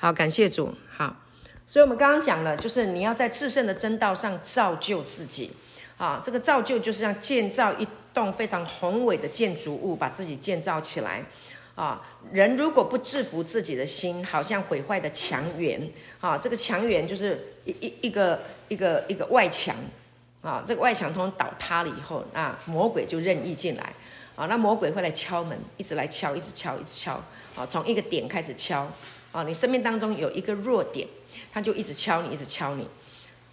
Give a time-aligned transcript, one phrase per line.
[0.00, 0.72] 好，感谢主。
[0.88, 1.16] 好，
[1.66, 5.50] 所以我们刚刚讲了，就是你要在至圣的真道上造就自己。
[5.96, 11.24] 啊，这个造就就是像建造一栋非常宏伟的建筑物，把自己建造起来。
[11.74, 12.00] 啊，
[12.30, 15.90] 人如果不制服自己的心，好像毁坏的墙垣。
[16.20, 19.74] 啊，这个墙垣就是一一一个一个一个外墙。
[20.42, 23.92] 啊，这个外墙通通倒塌了以后，那魔鬼就任意进来。
[24.36, 27.14] 啊，那魔鬼会来敲门，一直来敲，一直敲，一直敲。
[27.56, 28.88] 啊，从一个点开始敲。
[29.32, 31.06] 啊，你生命当中有一个弱点，
[31.52, 32.86] 他就一直敲你，一直敲你。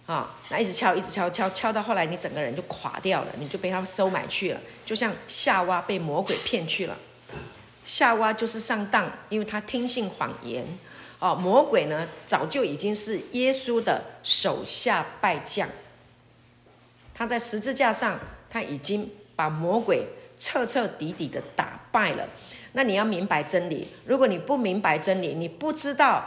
[0.06, 6.96] 啊，那一直敲，一直敲，敲敲到后来，你整个人就垮掉了，你就被他收买去了，就像夏娃被魔鬼骗去了。
[7.84, 10.64] 夏娃就是上当，因为他听信谎言。
[11.18, 15.68] 哦，魔鬼呢，早就已经是耶稣的手下败将。
[17.12, 20.06] 他在十字架上，他已经把魔鬼
[20.38, 22.28] 彻彻底底的打败了。
[22.76, 26.22] 那你要明白真理，如果你不明白真理，你不知道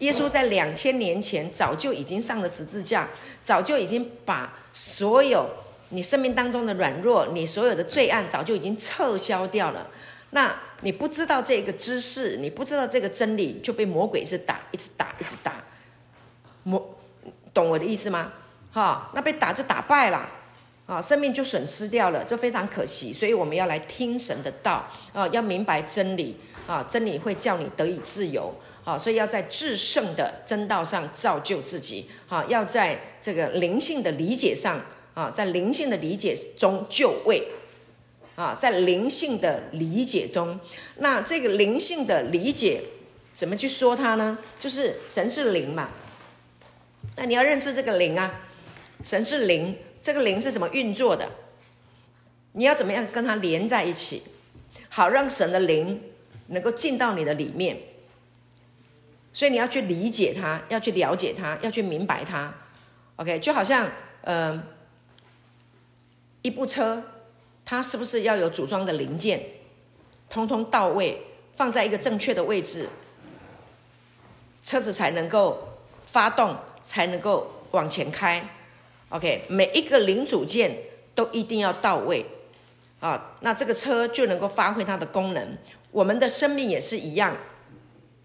[0.00, 3.08] 耶稣在两千年前早就已经上了十字架，
[3.42, 5.48] 早就已经把所有
[5.88, 9.86] 你生命当中的软弱、你所有的罪案早就已经撤销掉了。
[10.32, 15.54] 那你不知道这个知识，你不知道这个真理，就被魔鬼一直打，一直打，一直打。
[16.64, 16.94] 魔，
[17.54, 18.32] 懂我的意思吗？
[18.70, 20.28] 哈，那被打就打败了，
[20.86, 23.12] 啊，生命就损失掉了，这非常可惜。
[23.12, 34.80] 所以我们要来听神的道，啊，要明白真理，啊，真理会叫你得以自由，啊，所以要在至圣的真道上造就自己，啊，要在这个灵性的理解上，
[35.14, 37.48] 啊，在灵性的理解中就位，
[38.36, 40.60] 啊，在灵性的理解中，
[40.98, 42.80] 那这个灵性的理解
[43.32, 44.38] 怎么去说它呢？
[44.60, 45.90] 就是神是灵嘛，
[47.16, 48.42] 那你要认识这个灵啊。
[49.04, 49.76] 神是灵，
[50.06, 51.28] 这个灵是怎么运作的？
[52.52, 54.22] 你要怎么样跟它连在一起，
[54.88, 56.00] 好让神的灵
[56.46, 57.76] 能够进到你的里面。
[59.32, 62.54] 所以你要去理解它，要去了解它，要去明白它。
[63.16, 63.90] OK，就好像
[64.20, 64.62] 呃，
[66.42, 67.02] 一部车，
[67.64, 69.42] 它是不是要有组装的零件，
[70.30, 71.20] 通通到位，
[71.56, 72.88] 放在一个正确的位置，
[74.62, 78.48] 车子才能够发动，才能够往前开。
[79.10, 80.76] OK，每一个零组件
[81.14, 82.26] 都一定要到位
[82.98, 85.56] 啊，那这个车就能够发挥它的功能。
[85.92, 87.36] 我们的生命也是一样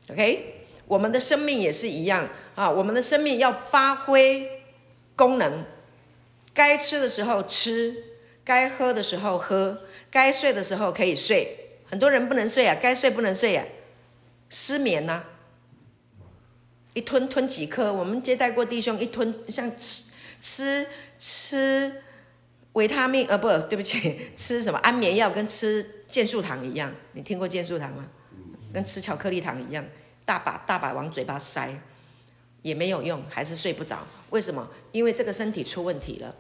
[0.10, 4.64] ，OK，我们的生命也是一样啊，我们的生命要发挥
[5.16, 5.64] 功能，
[6.54, 7.96] 该吃的时候吃，
[8.44, 11.58] 该喝的时候喝，该睡的时候可以睡。
[11.86, 13.64] 很多人不能睡啊，该睡不能睡啊，
[14.50, 15.26] 失眠呐、
[16.96, 17.94] 一吞吞几颗。
[17.94, 20.11] 我们接待过弟兄，一吞像吃。
[20.42, 20.86] 吃
[21.18, 22.04] 吃
[22.74, 26.94] 维他命，呃，不对不起，吃什么安眠药跟吃健素糖一样。
[27.14, 28.10] 你听过健素糖吗？
[28.74, 29.86] 跟吃巧克力糖一样，
[30.26, 31.70] 大把大把往嘴巴塞，
[32.62, 34.08] 也没有用，还是睡不着。
[34.30, 34.68] 为什么？
[34.92, 36.36] 因为这个身体出问题了。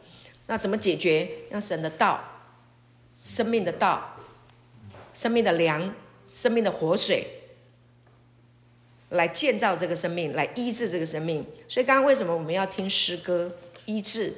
[0.47, 1.29] 那怎么解决？
[1.49, 2.21] 让神的道，
[3.23, 4.17] 生命的道，
[5.13, 5.93] 生命的粮，
[6.33, 7.27] 生命的活水，
[9.09, 11.45] 来建造这个生命，来医治这个生命。
[11.67, 13.51] 所以刚刚为什么我们要听诗歌？
[13.85, 14.33] 医治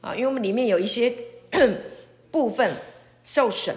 [0.00, 1.12] 啊，因为我们里面有一些
[2.30, 2.76] 部分
[3.22, 3.74] 受损，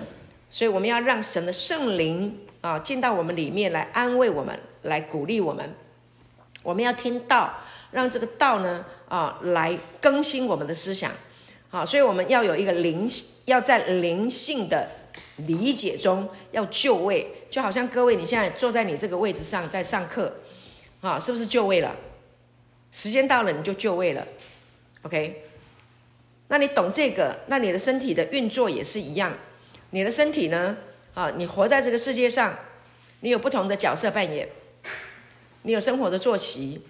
[0.50, 5.73] 所以我们要让神的圣灵啊进到我们里面来安慰我们，来鼓励我们。
[6.63, 7.53] 我们要听道，
[7.91, 11.12] 让这个道呢啊来更新我们的思想。
[11.69, 13.07] 好，所以我们要有一个灵，
[13.45, 14.89] 要在灵性的
[15.38, 20.34] 理解中要就位，就好像各位你现在坐在你这个位置上在上课
[21.00, 21.95] 啊，是不是就位了？
[22.91, 24.25] 时间到了你就就位了。
[25.07, 25.44] OK，
[26.50, 29.34] 那你懂这个，那你的身体的运作也是一样。
[29.91, 30.75] 你的身体呢？
[31.13, 32.53] 啊，你活在这个世界上，
[33.22, 34.50] 你有不同的角色扮演，
[35.62, 36.81] 你有生活的作息。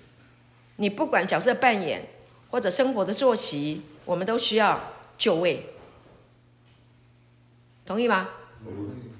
[0.78, 2.08] 你不管角色扮演
[2.50, 5.64] 或者生活的作息，我们都需要就位。
[7.86, 8.30] 同意吗？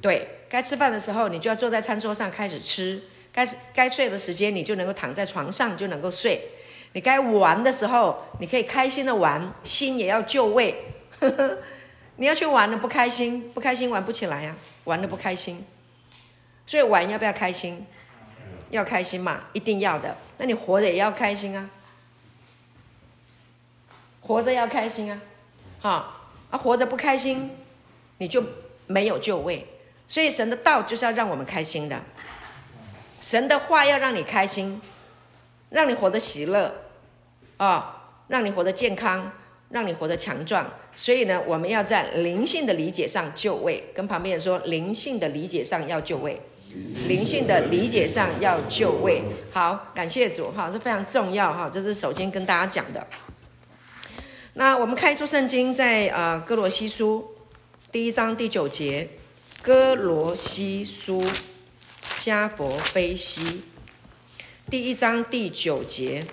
[0.02, 3.00] 对，该吃饭的时候，你就要坐在餐桌上开始吃；
[3.32, 6.50] 该该睡的时间，你就能够躺在床上就能够睡。
[6.98, 10.96] 你该玩的时候，你可以开心的玩，心也要就位。
[12.18, 15.64] 你要去玩的不开心，不开心玩不起来呀、啊，玩的不开心。
[16.66, 17.86] 所以玩要不要开心？
[18.72, 20.18] 要开心嘛，一定要的。
[20.40, 21.70] 那你活着也要开心啊，
[24.22, 25.22] 活着要开心啊，
[25.80, 26.16] 哈
[26.50, 27.56] 啊，活着不开心，
[28.18, 28.44] 你就
[28.88, 29.68] 没有就位。
[30.08, 32.02] 所以神的道就是要让我们开心的，
[33.22, 34.82] 神的话要让你开心。
[35.70, 36.74] 让你活得喜乐，
[37.58, 37.86] 啊、哦，
[38.28, 39.32] 让你活得健康，
[39.70, 40.72] 让你活得强壮。
[40.96, 46.42] 所以呢，我们要在灵性的理解上就位，跟旁边人说，灵性的理解上要就位。
[47.08, 49.24] 灵性的理解上要就位。
[49.52, 53.08] 好，感谢主哈，这非常重要哈，这是首先跟大家讲的。
[54.54, 57.36] 那我们开出圣经在呃哥罗西书
[57.92, 59.08] 第一章第九节，
[59.62, 61.24] 哥罗西书
[62.20, 63.64] 加佛非西
[64.70, 66.24] 第一章第九节。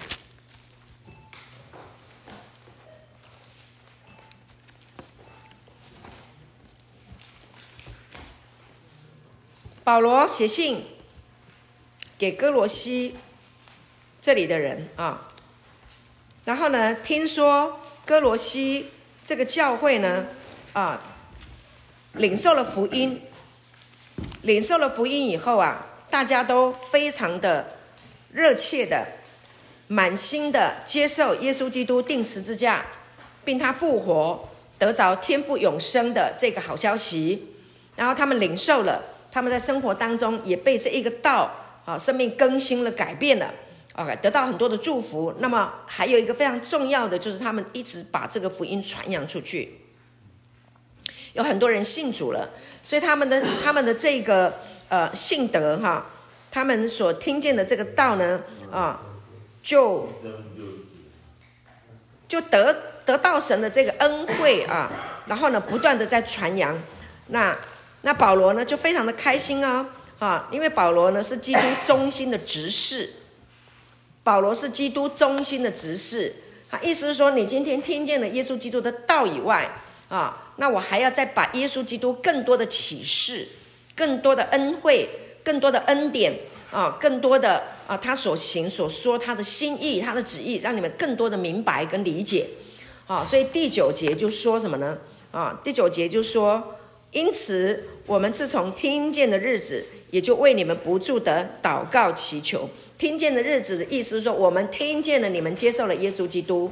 [9.84, 10.82] 保罗写信
[12.16, 13.16] 给歌罗西
[14.18, 15.28] 这里的人啊，
[16.46, 18.88] 然后呢，听说歌罗西
[19.22, 20.24] 这个教会呢，
[20.72, 20.98] 啊，
[22.14, 23.20] 领受了福音，
[24.40, 27.76] 领受了福音以后啊，大家都非常的
[28.32, 29.06] 热切的、
[29.88, 32.86] 满心的接受耶稣基督钉十字架，
[33.44, 34.48] 并他复活
[34.78, 37.54] 得着天赋永生的这个好消息，
[37.96, 39.10] 然后他们领受了。
[39.34, 41.50] 他们在生活当中也被这一个道
[41.84, 43.52] 啊，生命更新了、改变了
[43.94, 45.34] ，OK，得到很多的祝福。
[45.40, 49.80] 那么还有一个非常重要的，就是他们一直把这个福音传扬出去，
[51.32, 52.48] 有很多人信主了。
[52.80, 54.54] 所以他们的 他们的这个
[54.88, 56.06] 呃信德哈，
[56.52, 58.40] 他们所听见的这个道呢
[58.70, 59.02] 啊，
[59.60, 60.08] 就
[62.28, 62.72] 就得
[63.04, 64.88] 得到神的这个恩惠啊，
[65.26, 66.80] 然后呢不断的在传扬
[67.26, 67.58] 那。
[68.04, 69.86] 那保罗呢，就非常的开心啊
[70.18, 73.10] 啊，因为保罗呢是基督中心的执事，
[74.22, 76.34] 保罗是基督中心的执事，
[76.70, 79.68] 啊，意思是说，你今天听见了耶稣基督的道以外
[80.08, 83.48] 啊，那我还要再把耶稣基督更多的启示、
[83.96, 85.08] 更多的恩惠、
[85.42, 86.32] 更多的恩典
[86.70, 92.46] 啊，更多的啊，他所行所说他的心意、他的旨意，让你们更多的明白跟理解，
[93.06, 94.98] 啊，所以第九节就说什么呢？
[95.32, 96.73] 啊，第九节就说，
[97.14, 97.82] 因此。
[98.06, 102.68] 我们自从听见的日子，也就为你们不住的祷告祈求。
[102.98, 106.70] 听见的日子的意思是说，我们听见了你们接受了耶稣基督，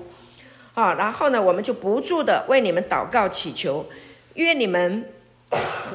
[0.74, 3.86] 啊，然后呢，我们就不住的为你们祷告祈求，
[4.34, 5.06] 愿你们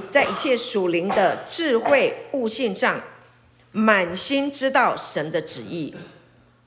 [0.10, 3.00] 在一切属灵的智慧悟性上，
[3.72, 5.94] 满心知道神的旨意。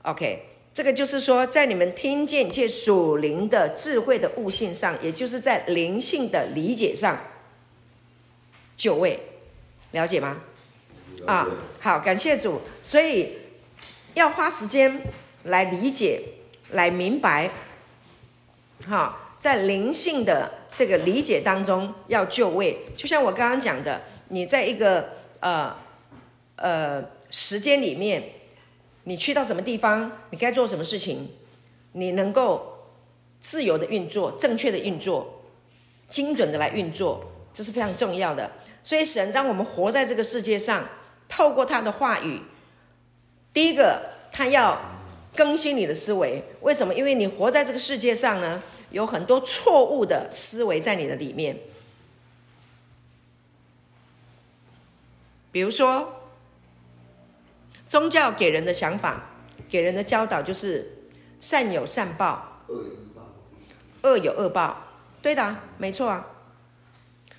[0.03, 7.19] OK，这个就是说，在你们听见一切属灵的智慧的悟性上，也就是在灵性的理解上。
[8.77, 9.19] 就位，
[9.91, 10.37] 了解吗？
[11.27, 11.47] 啊，
[11.79, 12.61] 好，感谢主。
[12.81, 13.33] 所以
[14.13, 15.01] 要花时间
[15.43, 16.21] 来理解、
[16.71, 17.51] 来明白。
[18.87, 22.79] 好，在灵性的这个理解当中要就位。
[22.97, 25.09] 就像我刚刚讲的，你在一个
[25.39, 25.75] 呃
[26.55, 28.23] 呃时间里面，
[29.03, 31.29] 你去到什么地方，你该做什么事情，
[31.91, 32.87] 你能够
[33.39, 35.43] 自由的运作、正确的运作、
[36.09, 38.51] 精准的来运作，这是非常重要的。
[38.83, 40.85] 所以神让我们活在这个世界上，
[41.29, 42.41] 透过他的话语，
[43.53, 44.81] 第一个他要
[45.35, 46.43] 更新你的思维。
[46.61, 46.93] 为什么？
[46.93, 51.59] 因为你活在这个世界上呢，有很多错误的思维在你的里面。
[55.51, 56.31] 比如说，
[57.85, 59.29] 宗教给人的想法、
[59.69, 61.03] 给人的教导就是
[61.39, 62.63] 善有善报，
[64.01, 64.87] 恶有恶报。
[65.21, 66.25] 对的，没错啊。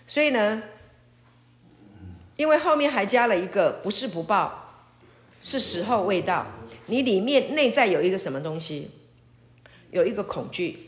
[0.06, 0.62] 所以呢。
[2.36, 4.86] 因为后面还加了一个不是不报，
[5.40, 6.46] 是时候未到。
[6.86, 8.90] 你里面内在有一个什么东西？
[9.90, 10.86] 有一个恐惧。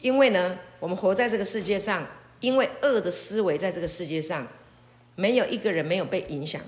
[0.00, 2.06] 因为呢，我们活在这个世界上，
[2.40, 4.46] 因为恶的思维在这个世界上，
[5.14, 6.60] 没有一个人没有被影响，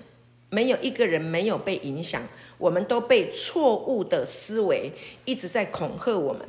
[0.51, 2.23] 没有一个人没有被影响。
[2.59, 4.93] 我们都被错误的思维
[5.25, 6.47] 一直在恐吓我们。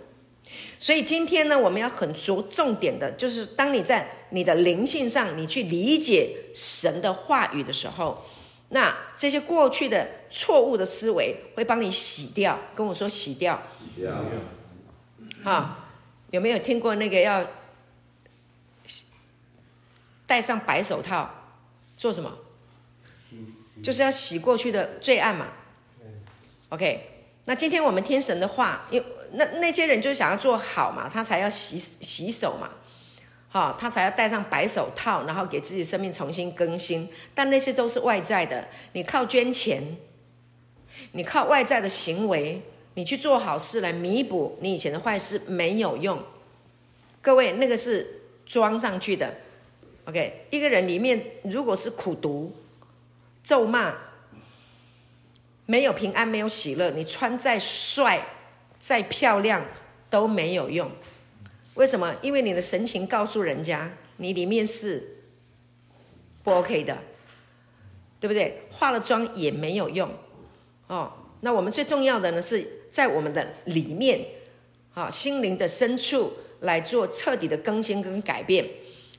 [0.77, 8.23] 所以今天呢，我们要很着重点的，就是当你在你的灵性上，你去理解神的话语的时候，
[8.69, 12.59] 那这些过去的错误的思维会帮你洗掉。
[12.75, 13.61] 跟我说洗掉，
[13.95, 14.13] 洗掉。
[15.43, 15.87] 好，
[16.31, 17.45] 有没有听过那个要
[20.27, 21.53] 戴上白手套
[21.97, 22.31] 做什么？
[23.83, 25.47] 就是要洗过去的罪案嘛。
[26.69, 29.03] OK，那今天我们听神的话，因
[29.33, 32.69] 那那些人就是想要做好嘛，他才要洗洗手嘛，
[33.49, 37.09] 好、哦，他才要戴上白手套，然后给自己生命重新更新。
[37.33, 39.97] 但那些都是外在的，你靠捐钱，
[41.13, 42.61] 你靠外在的行为，
[42.95, 46.21] 你去做好事来弥补你以前的坏事没有用。
[47.21, 49.35] 各位，那个是装上去的。
[50.05, 52.53] OK，一个人里面如果是苦读、
[53.43, 53.95] 咒骂，
[55.65, 58.21] 没有平安，没有喜乐，你穿再帅。
[58.85, 59.65] 再漂亮
[60.11, 60.91] 都没有用，
[61.73, 62.13] 为什么？
[62.21, 65.23] 因为你的神情告诉人家，你里面是
[66.43, 66.95] 不 OK 的，
[68.19, 68.61] 对不对？
[68.69, 70.07] 化了妆也没有用
[70.85, 71.11] 哦。
[71.39, 74.23] 那我们最重要的呢，是在我们的里面
[74.93, 78.69] 啊，心灵的深处来做彻底的更新跟改变，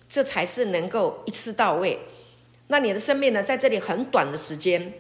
[0.09, 1.99] 这才是能够一次到位。
[2.69, 4.93] 那你的生命呢，在这里很短的时间，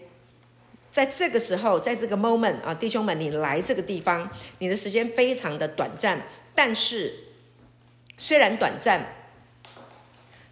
[0.96, 6.18] 在这个时候，在这个 moment 啊，弟兄们，你来这个地方，你的时间非常的短暂，
[6.54, 7.12] 但是
[8.16, 9.04] 虽然短暂，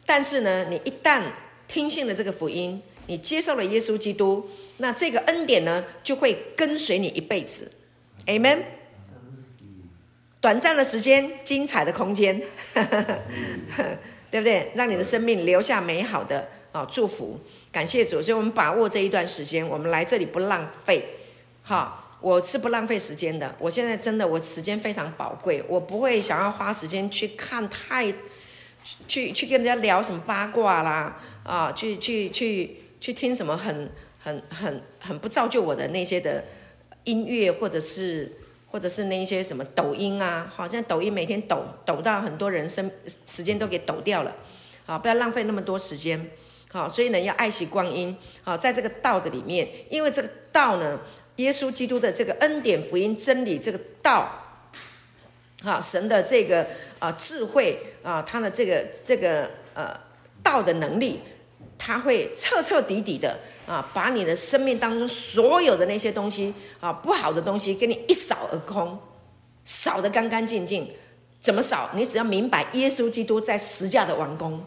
[0.04, 1.22] 但是呢，你一旦
[1.66, 4.46] 听信了这个福音，你接受了耶稣基督。
[4.76, 7.72] 那这个恩典呢，就会跟随你一辈子
[8.26, 8.58] ，Amen。
[10.42, 12.38] 短暂的时间，精彩的空间，
[14.30, 14.70] 对不对？
[14.74, 17.40] 让你的生命留下美好的啊祝福。
[17.74, 21.04] 感谢主，所以我们把握这一段时间，我们来这里不浪费。
[21.64, 23.54] 哈，我是不浪费时间的。
[23.58, 28.14] 我现在真的，我时间非常宝贵，我不会想要花时间去看太，
[29.08, 33.90] 去去跟人家聊什么八卦啦，啊，去去去去听什么很。
[34.24, 36.42] 很很很不造就我的那些的
[37.04, 38.32] 音乐，或者是
[38.70, 42.90] 或者是那一些什么抖音啊，好像抖音每天抖抖到很多人生
[43.26, 44.34] 时间都给抖掉了，
[44.86, 46.30] 啊，不要浪费那么多时间，
[46.74, 50.98] 好，所以呢要爱惜光阴，好，在这个道的里面，因为这个道呢，
[51.36, 54.28] 耶稣基督的这个恩典福音真理这个道，
[55.62, 56.66] 好，神的这个
[56.98, 59.96] 啊智慧啊，他的这个这个呃
[60.42, 61.20] 道的能力，
[61.78, 63.38] 他会彻彻底底的。
[63.66, 68.98] 啊，把你的生命当中所有的那些东西啊，不好的东西，给你一扫而空，
[69.64, 70.86] 扫得干干净净。
[71.40, 71.88] 怎么扫？
[71.94, 74.62] 你只要明白耶稣基督在十架的完工，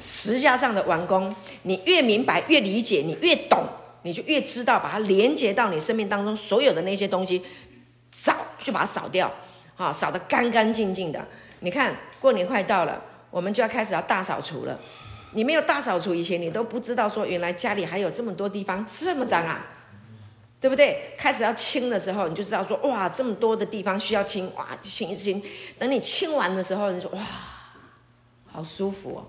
[0.00, 3.64] 十架上的完工，你越明白越理解，你越懂，
[4.02, 7.42] 你就越知道把它连接到你生命当中所有的那些东西，
[8.12, 9.32] 扫就把它扫掉，
[9.76, 11.26] 啊，扫得干干净净的。
[11.60, 14.78] 你看，过年快到了，我们就要开始要大扫除了。
[15.32, 19.66] 你没有大扫除以前，你都不知道说原来家里还有这么多地方这么脏啊，
[20.60, 21.14] 对不对？
[21.18, 25.42] 开始要清的时候，你就知道说哇，这么多的地方需要清，哇，清一清。
[25.78, 27.20] 等你清完的时候，你说哇，
[28.50, 29.26] 好舒服哦。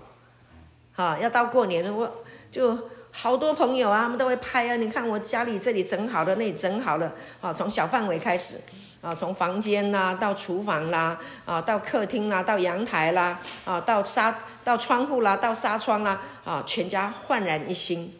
[0.98, 2.12] 啊，要到过年了，我
[2.50, 2.76] 就
[3.12, 4.74] 好多朋友啊，他们都会拍啊。
[4.74, 8.58] 你看我家里这里整好了，那里整好了，啊，从小范围开始。
[9.00, 18.12] 啊，从房间啦，到厨房啦，啊，到客厅啦，到阳台啦，啊，到纱到窗户啦，到纱窗啦，啊，全家焕然一新，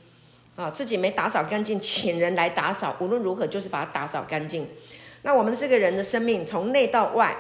[0.55, 4.69] 啊，自己没打扫干净，请人来打扫，无论如何就是把它打扫干净。
[5.23, 7.37] 那我们这个人的生命从内到外，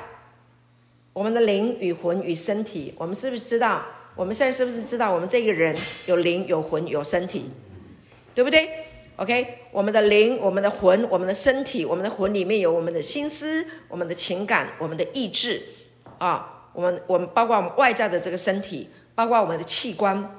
[1.12, 3.82] 我们的灵与魂与身体，我们是不是知道？
[4.18, 7.48] 我们现在是不是知道我们这个人有灵有魂有身体，
[8.34, 8.68] 对不对
[9.14, 15.62] ？OK，我们的灵、我们的魂、我们的身体，我们的魂里面有我们的心思、我们的情感、我们的意志，
[16.18, 20.36] 啊，我们我们包括我们外在的这个身体，包括我们的器官、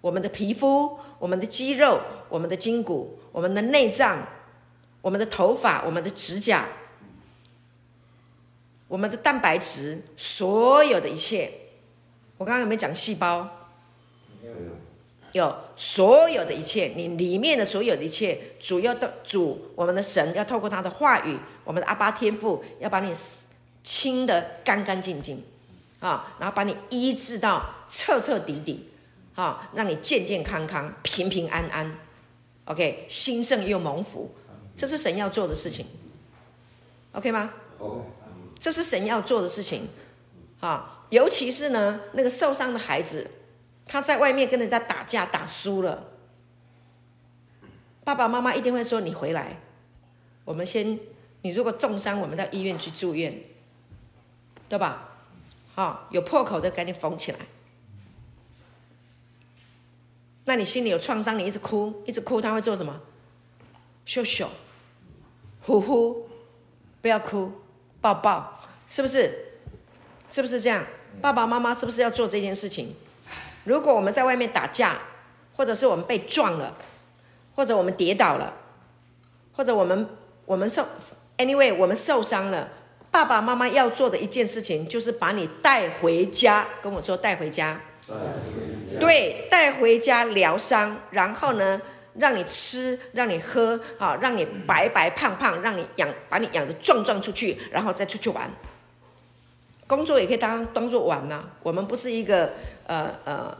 [0.00, 4.26] 我们的皮肤、我们的肌肉、我们的筋骨、我们的内脏、
[5.00, 6.66] 我们的头发、我们的指甲、
[8.88, 11.48] 我们的蛋白质，所有的一切，
[12.42, 13.48] 我刚刚有没有讲细胞？
[15.30, 23.12] 有所有的一切，你里面的所有的一切，主要的主，我们的神要透过他的话语，我们的阿巴天父要把你
[23.84, 25.40] 清得干干净净，
[26.00, 28.88] 啊，然后把你医治到彻彻底底，
[29.36, 31.96] 啊，让你健健康康、平平安安
[32.64, 34.34] ，OK，兴盛又蒙福，
[34.74, 35.86] 这是神要做的事情
[37.12, 38.02] ，OK 吗？OK，
[38.58, 39.88] 这是神要做的事情，
[40.60, 43.30] 啊，尤其是呢，那个受伤的孩子。
[43.84, 46.08] 他在外面跟人家打架打输了，
[48.02, 49.60] 爸爸妈妈一定会说：“你回来，
[50.46, 50.98] 我们先，
[51.42, 53.42] 你如果重伤，我们到医院去住院，
[54.70, 55.18] 对吧？
[55.74, 57.38] 好，有破口的赶紧缝起来。
[60.44, 63.02] 那你心里有创伤，你一直哭，一直哭，他会做什么？
[64.06, 64.48] 秀秀，
[65.60, 66.28] 呼呼，
[67.02, 67.52] 不要哭，
[68.00, 69.58] 抱抱，是不是？
[70.28, 70.86] 是不是这样？
[71.20, 72.94] 爸爸妈妈是不是要做这件事情？”
[73.64, 74.98] 如果我们在外面打架，
[75.54, 76.74] 或者是我们被撞了，
[77.54, 78.54] 或者我们跌倒了，
[79.52, 80.08] 或者我们
[80.46, 80.84] 我们受
[81.38, 82.68] ，anyway，我们受伤了，
[83.10, 87.80] 爸爸妈妈要做的一件事情就是把你带回家，跟我说带回家，
[88.98, 91.80] 对，带回家疗伤，然后呢，
[92.14, 98.50] 让你吃，让你喝，啊，让你白白胖胖，让你养，把你养得壮壮出去，然后再出去玩。
[99.96, 102.50] 工作也可以当当做玩呐、我们不是一个。
[102.84, 103.56] 呃呃，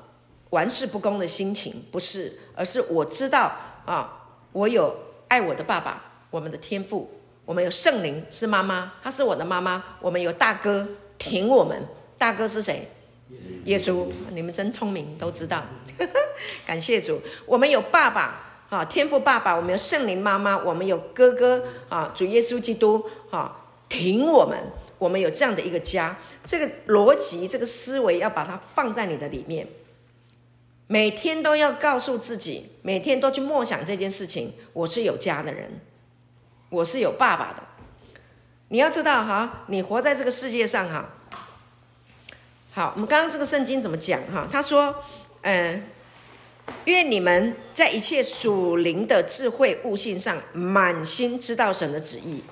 [0.50, 3.50] 玩世不恭的心情不是，而是我知道
[3.86, 4.94] 啊，我有
[5.28, 7.08] 爱我的爸爸，我们的天赋，
[7.44, 10.86] 我们有圣灵是妈妈，她是我的妈妈，我们有大哥
[11.16, 11.80] 挺我们，
[12.18, 12.88] 大哥是谁？
[13.64, 15.62] 耶稣，你们真聪明，都知道。
[16.66, 23.56] 感谢主，我们有爸爸啊，天父爸爸，我们有圣灵妈妈，我们有哥哥啊，主耶稣基督啊，
[23.88, 24.58] 挺我们，
[25.02, 26.16] 我们有这样的一个家。
[26.44, 29.66] 这个逻辑，这个思维，要把它放在你的里面，
[30.86, 34.52] 每天都要告诉自己，每天都去默想这件事情。
[34.72, 35.80] 我是有家的人，
[36.70, 37.64] 我是有爸爸的。
[38.68, 41.10] 你要知道哈，你活在这个世界上哈。
[42.70, 44.46] 好，我们刚刚这个圣经怎么讲哈？
[44.50, 44.94] 他说，
[45.42, 45.82] 嗯，
[46.84, 52.42] 愿你们在一切属灵的智慧悟性上，满心知道神的旨意，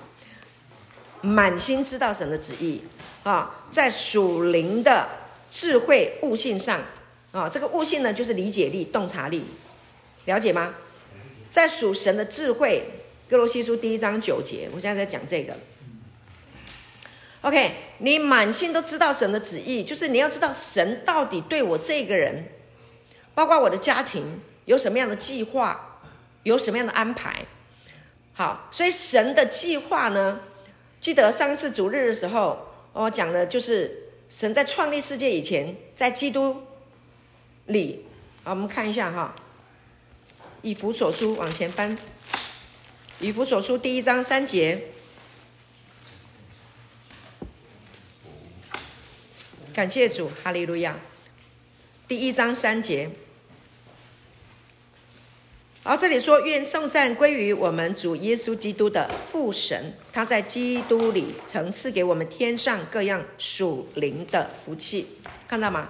[1.21, 2.81] 满心知道神的旨意
[3.23, 5.07] 啊，在属灵的
[5.49, 6.79] 智慧悟性上
[7.31, 9.45] 啊，这个悟性呢，就是理解力、洞察力，
[10.25, 10.73] 了解吗？
[11.49, 12.83] 在属神的智慧，
[13.29, 15.55] 哥罗西书第一章九节，我现在在讲这个。
[17.41, 22.47] OK，你满心都知道神的旨意，就是你要知道神到底对我这个人，
[23.33, 25.99] 包括我的家庭，有什么样的计划，
[26.43, 27.45] 有什么样的安排。
[28.33, 30.39] 好，所以神的计划呢，
[31.01, 32.59] 记得上次主日的时候，
[32.93, 36.61] 我讲的就是神在创立世界以前，在基督
[37.65, 38.05] 里。
[38.43, 39.35] 好，我们看一下哈，
[40.61, 41.97] 以弗所书往前翻，
[43.19, 44.83] 以弗所书第一章三节。
[49.73, 50.99] 感谢主，哈利路亚。
[52.07, 53.09] 第一章三节，
[55.83, 65.17] 而这里说：“愿颂赞归于我们主耶稣基督的父神，他在基督里曾赐给我们天上各样属灵的福气。”
[65.49, 65.89] 看到吗？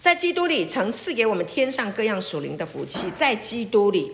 [0.00, 4.12] 在基督里曾赐给我们天上各样属灵的福气，在基督里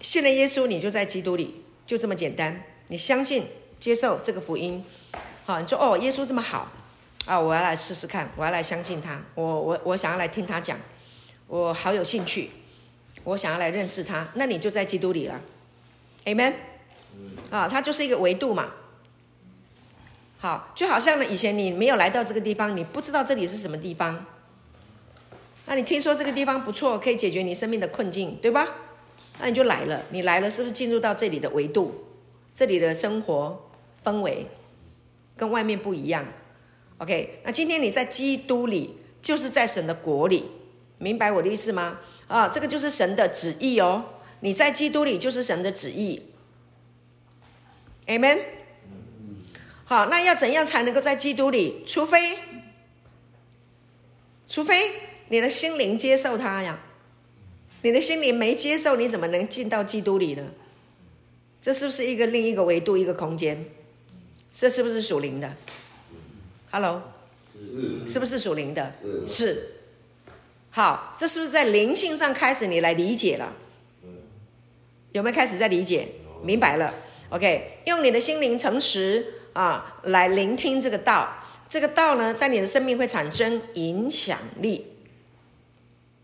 [0.00, 2.62] 信了耶稣，你就在基督里，就这么简单。
[2.88, 3.46] 你相信、
[3.80, 4.84] 接受这个福音。
[5.44, 6.70] 好，你说哦，耶稣这么好
[7.24, 10.78] 啊，我要来试试看，我要来相信他，我我我想要来听他讲，
[11.52, 12.48] 我好有兴趣，
[13.24, 15.38] 我想要来认识他，那你就在基督里了
[16.24, 16.54] ，Amen，
[17.50, 18.70] 啊，他就是一个维度嘛。
[20.38, 24.24] 好，就好像呢，以前你没有来到这个地方，你不知道这里是什么地方，
[25.66, 28.66] 那你听说这个地方不错，可以解决你生命的困境，对吧？
[29.38, 32.06] 那你就来了，你来了是不是进入到这里的维度，
[32.54, 33.68] 这里的生活
[34.02, 34.46] 氛围？
[35.36, 36.24] 跟外面不一样
[36.96, 37.40] ，OK？
[37.44, 40.46] 那今天你在基督里，就是在神的国里，
[41.02, 41.98] 明白我的意思吗？
[42.28, 44.04] 啊，这个就是神的旨意哦。
[44.38, 46.22] 你在基督里就是神的旨意
[48.06, 48.38] ，Amen。
[49.84, 51.82] 好，那要怎样才能够在基督里？
[51.84, 52.38] 除非，
[54.46, 54.92] 除非
[55.28, 56.78] 你的心灵接受他呀。
[57.82, 60.44] 你的心灵没接受，你怎么能进到基督里呢？
[61.60, 63.66] 这是不是一个另一个维度，一个空间？
[64.52, 65.52] 这是不是属灵的
[66.70, 67.02] ？Hello，
[68.06, 68.94] 是不是属灵的？
[69.26, 69.81] 是。
[70.74, 73.52] 好，这是不是在灵性上开始你来理解了？
[75.12, 76.08] 有没有开始在理解？
[76.42, 76.92] 明白了。
[77.28, 84.86] OK，用你的心灵诚实啊来聆听这个道，这个道呢，在你的生命会产生影响力。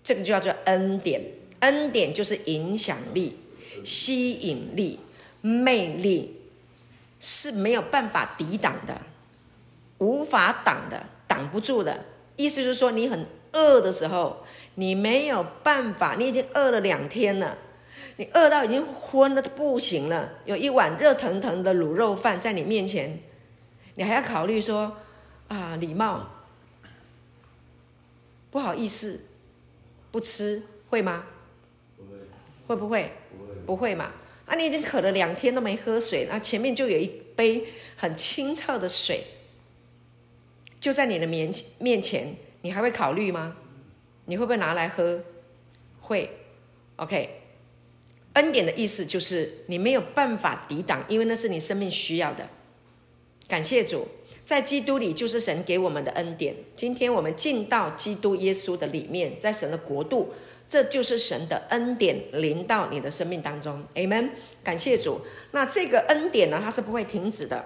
[0.03, 1.23] 这个就叫做恩典，
[1.61, 3.39] 恩典就是影响力、
[3.85, 4.99] 吸引力、
[5.43, 6.35] 魅力。
[7.21, 8.97] 是没有办法抵挡的，
[9.99, 12.05] 无法挡的，挡不住的。
[12.37, 17.59] 意思就是说，你很饿的时候，你没有办法，你已经饿了两天了，
[18.17, 20.35] 你饿到已经昏的，不行了。
[20.45, 23.19] 有一碗热腾腾的卤肉饭在你面前，
[23.95, 24.97] 你还要考虑说
[25.49, 26.29] 啊，礼貌，
[28.51, 29.29] 不好意思，
[30.11, 31.25] 不吃，会吗？
[31.97, 32.19] 不会，
[32.67, 33.13] 会不会？
[33.31, 34.13] 不会，不会嘛。
[34.47, 37.07] 啊，你已经渴了两天都没喝水，那前面就有一
[37.37, 37.65] 杯
[37.97, 39.25] 很清澈的水，
[40.81, 43.57] 就在你的面面前，你还会考虑吗？
[44.27, 45.23] 你会不会拿来喝？
[46.01, 46.31] 会
[46.97, 47.43] ，OK。
[48.35, 52.49] 恩典的意思就是你没有办法抵挡，因为那是你生命需要的。
[53.49, 54.07] 感谢主，
[54.45, 56.55] 在基督里就是神给我们的恩典。
[56.77, 60.35] 今天我们进到基督耶稣的里面，在神的国度。
[60.69, 64.29] 这就是神的恩典临到你的生命当中，Amen。
[64.63, 65.23] 感谢主。
[65.53, 67.65] 那这个恩典呢，它是不会停止的。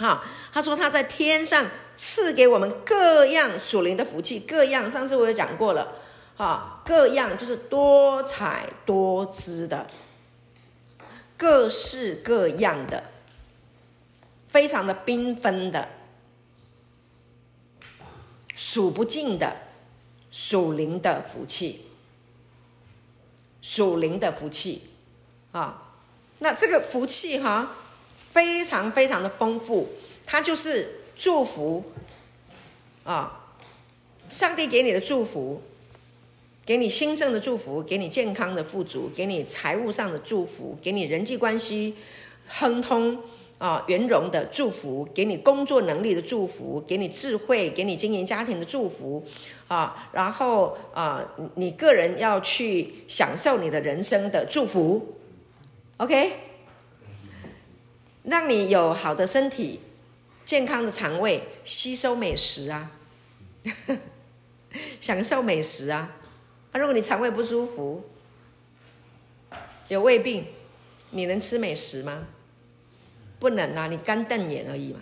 [0.00, 4.90] 哈，他说他在天上赐给我们各样属灵的福气，各样。
[4.90, 5.96] 上次我也讲过了，
[6.38, 9.90] 哈，各样就是多彩多姿的，
[11.36, 13.10] 各式各样的，
[14.48, 15.86] 非常的缤纷的，
[18.54, 19.54] 数不尽的
[20.30, 21.84] 属灵的福气。
[23.62, 24.88] 属灵的福气，
[25.52, 25.82] 啊，
[26.38, 27.76] 那这个福气哈，
[28.30, 29.88] 非常非常的丰富，
[30.24, 31.84] 它就是祝福
[33.04, 33.46] 啊，
[34.28, 35.60] 上帝给你的祝福，
[36.64, 41.96] 给你兴盛的祝福，给你健康的富足，给你财务上的祝福，给你人际关系
[42.46, 43.18] 亨通
[43.58, 49.24] 啊圆融的祝福，给你工作能力的祝福，给你智慧，给你经营家庭的祝福
[49.66, 51.24] 啊，然后啊，
[51.56, 55.16] 你个人要去享受你的人生的祝福
[55.96, 56.32] ，OK，
[58.24, 59.80] 让你有好的身体。
[60.44, 62.90] 健康的肠胃吸收美食啊，
[65.00, 66.16] 享受美食啊。
[66.72, 68.04] 那如果你肠胃不舒服，
[69.86, 70.46] 有胃病，
[71.10, 72.26] 你能吃美食吗？
[73.38, 74.98] 不能啊，你干瞪眼而已嘛。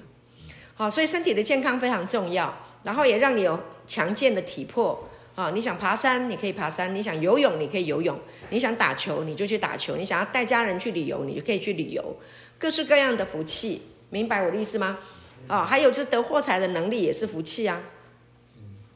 [0.75, 5.51] 好，所以身体的健康非常重要，然后也让你有强健的体魄啊。
[5.55, 8.15] 你想爬山，你可以爬山；你想游泳，你可以游泳；
[8.51, 12.17] 你想打球，你就去打球；你想要带家人去旅游，你就可以去旅游。
[12.59, 14.99] 各式各样的福气，明白我的意思吗？
[15.47, 17.81] 啊、哦，还有就是得货财的能力也是福气啊，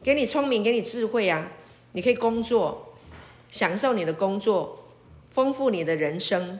[0.03, 1.49] 给你聪明，给你智慧啊，
[1.93, 2.95] 你可以工作，
[3.51, 4.89] 享受你的工作，
[5.31, 6.59] 丰富你的人生。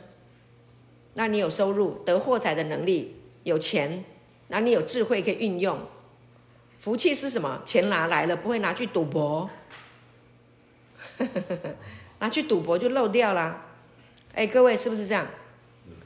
[1.15, 4.05] 那你有收入，得货财的能力，有钱，
[4.49, 5.79] 那你有智慧可以运用。
[6.79, 7.61] 福气是什么？
[7.67, 9.51] 钱拿来了，不会拿去赌博，
[12.21, 13.67] 拿去赌博就漏掉了。
[14.35, 15.27] 哎，各位是不是这样？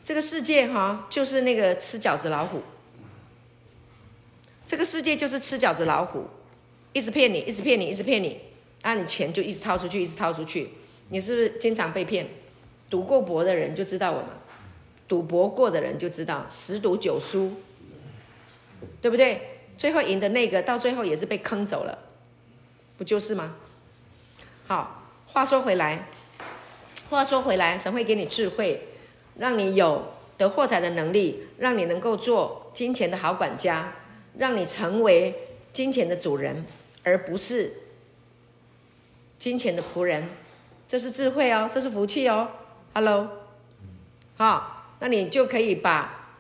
[0.07, 2.62] 这个世界哈，就是那个吃饺子老虎。
[4.64, 6.29] 这个世界就是吃饺子老虎，
[6.92, 8.40] 一直骗你，一直骗你，一直骗你，
[8.83, 10.71] 那你钱就一直掏出去，一直掏出去。
[11.09, 12.29] 你是不是经常被骗？
[12.88, 14.29] 赌过博的人就知道我们，
[15.09, 17.55] 赌博过的人就知道十赌九输，
[19.03, 19.59] 对不对？
[19.77, 21.99] 最后赢的那个到最后也是被坑走了，
[22.97, 23.57] 不就是吗？
[24.69, 26.07] 好，话说回来，
[27.11, 28.87] 话说回来，神会给你智慧，
[29.38, 33.92] 让你有得货财的能力，让你能够做金钱的好管家。
[34.38, 35.35] 让你成为
[35.72, 36.66] 金钱的主人，
[37.03, 37.72] 而不是
[39.38, 40.29] 金钱的仆人，
[40.87, 42.51] 这是智慧哦，这是福气哦。
[42.92, 43.31] Hello，
[44.37, 46.37] 好，那你就可以把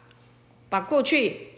[0.68, 1.48] 把过去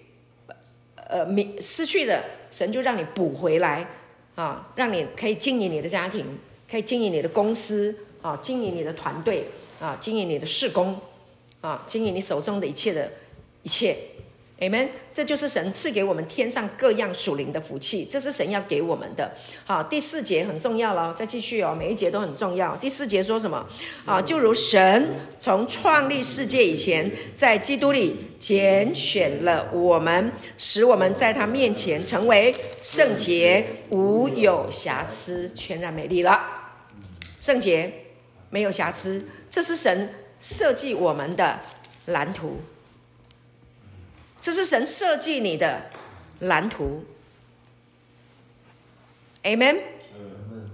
[1.09, 1.27] 呃
[1.61, 2.23] 失去的
[2.53, 3.89] 神就让你补回来
[4.37, 6.39] 啊，让你可以经营你的家庭，
[6.71, 9.49] 可以经营你的公司啊，经营你的团队
[9.81, 10.97] 啊，经营你的事工
[11.61, 13.11] 啊，经营你手中的一切的
[13.63, 13.97] 一切。
[14.61, 19.33] Amen，这就是神赐给我们天上各样属灵的福气，这是神要给我们的。
[19.65, 22.75] 好，第四节很重要了，再继续哦，每一节都很重要。
[22.75, 23.65] 第四节说什么？
[24.05, 36.41] 啊，就如神从创立世界以前，在基督里拣选了我们，使我们在他面前成为圣洁，无有瑕疵，全然美丽了。
[37.41, 38.07] 圣洁，
[38.51, 41.61] 没有瑕疵，这是神设计我们的
[42.07, 42.61] 蓝图。
[44.41, 45.91] 这是神设计你的
[46.41, 47.05] 蓝图
[49.43, 49.81] ，Amen。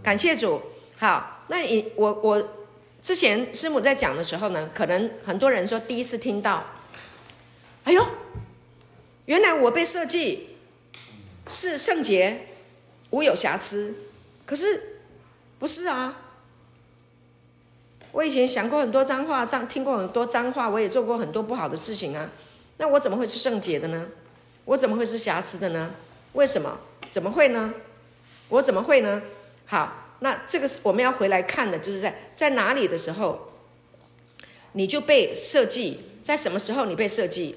[0.02, 0.60] 感谢主。
[0.96, 2.56] 好，那你我我
[3.00, 6.62] 之前师母在讲的时候呢，可能很多人说第一次听到，
[7.84, 8.06] 哎呦，
[9.24, 10.56] 原来我被设计
[11.46, 12.48] 是圣洁，
[13.10, 13.94] 无有瑕疵。
[14.44, 15.00] 可是
[15.58, 16.23] 不是啊？
[18.14, 22.30] 我以前想过很多脏话，脏听过很多脏话，我也做过很多不好的事情啊。
[22.76, 24.06] 那我怎么会是圣洁的呢？
[24.66, 25.90] 我怎么会是瑕疵的呢？
[26.34, 26.78] 为什么？
[27.10, 27.74] 怎么会呢？
[28.50, 29.20] 我怎么会呢？
[29.66, 33.52] 好，那这个是我们要回来看的，就是在在哪里的时候，
[34.74, 37.56] 你就被设计，在什么时候你被设计？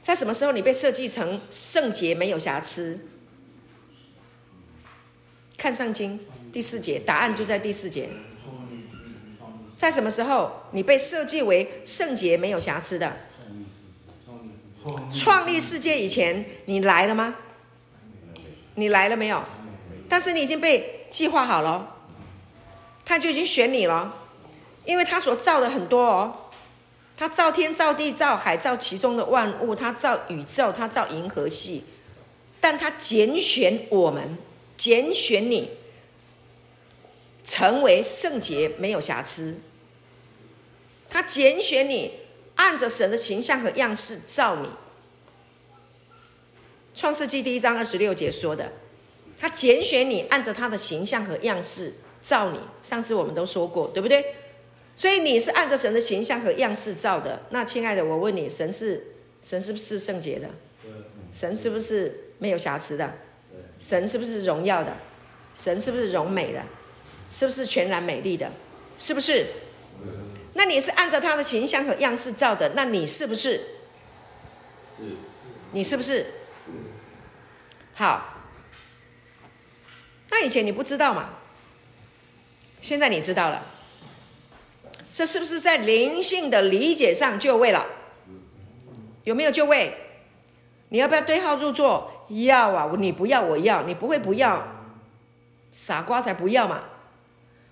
[0.00, 3.00] 在什么时候你被设计成圣洁没有瑕疵？
[5.58, 6.20] 看上经
[6.52, 8.08] 第四节，答案就在第四节。
[9.80, 13.16] 在什么时候你被设计为圣洁没有瑕疵的？
[15.10, 17.34] 创立世界以前，你来了吗？
[18.74, 19.42] 你来了没有？
[20.06, 21.96] 但是你已经被计划好了，
[23.06, 24.14] 他就已经选你了，
[24.84, 26.50] 因为他所造的很多哦，
[27.16, 31.86] 他造天造地造海造其中的万物，他造宇宙，他造银河系，
[32.60, 34.36] 但他拣选我们，
[34.76, 35.70] 拣选你，
[37.42, 39.62] 成为圣洁，没有瑕疵。
[41.10, 42.12] 他拣选你。
[42.56, 44.66] 按着神的形象和样式造你，
[46.94, 48.70] 《创世纪》第一章二十六节说的，
[49.38, 52.58] 他拣选你，按着他的形象和样式造你。
[52.82, 54.34] 上次我们都说过，对不对？
[54.94, 57.40] 所以你是按着神的形象和样式造的。
[57.48, 59.06] 那亲爱的，我问你，神是
[59.42, 60.50] 神是不是圣洁的？
[61.32, 63.10] 神是不是没有瑕疵的？
[63.78, 64.94] 神是不是荣耀的？
[65.54, 66.62] 神是不是荣美的？
[67.30, 68.52] 是不是全然美丽的？
[68.98, 69.46] 是不是？
[70.70, 73.60] 你是按照他的形象和样式造的，那你是不是？
[75.72, 76.26] 你是不是？
[77.94, 78.38] 好，
[80.30, 81.30] 那以前你不知道嘛？
[82.80, 83.66] 现在你知道了，
[85.12, 87.84] 这是不是在灵性的理解上就位了？
[89.24, 89.94] 有没有就位？
[90.88, 92.26] 你要不要对号入座？
[92.28, 92.90] 要啊！
[92.96, 93.82] 你不要，我要。
[93.82, 94.86] 你不会不要，
[95.72, 96.84] 傻瓜才不要嘛！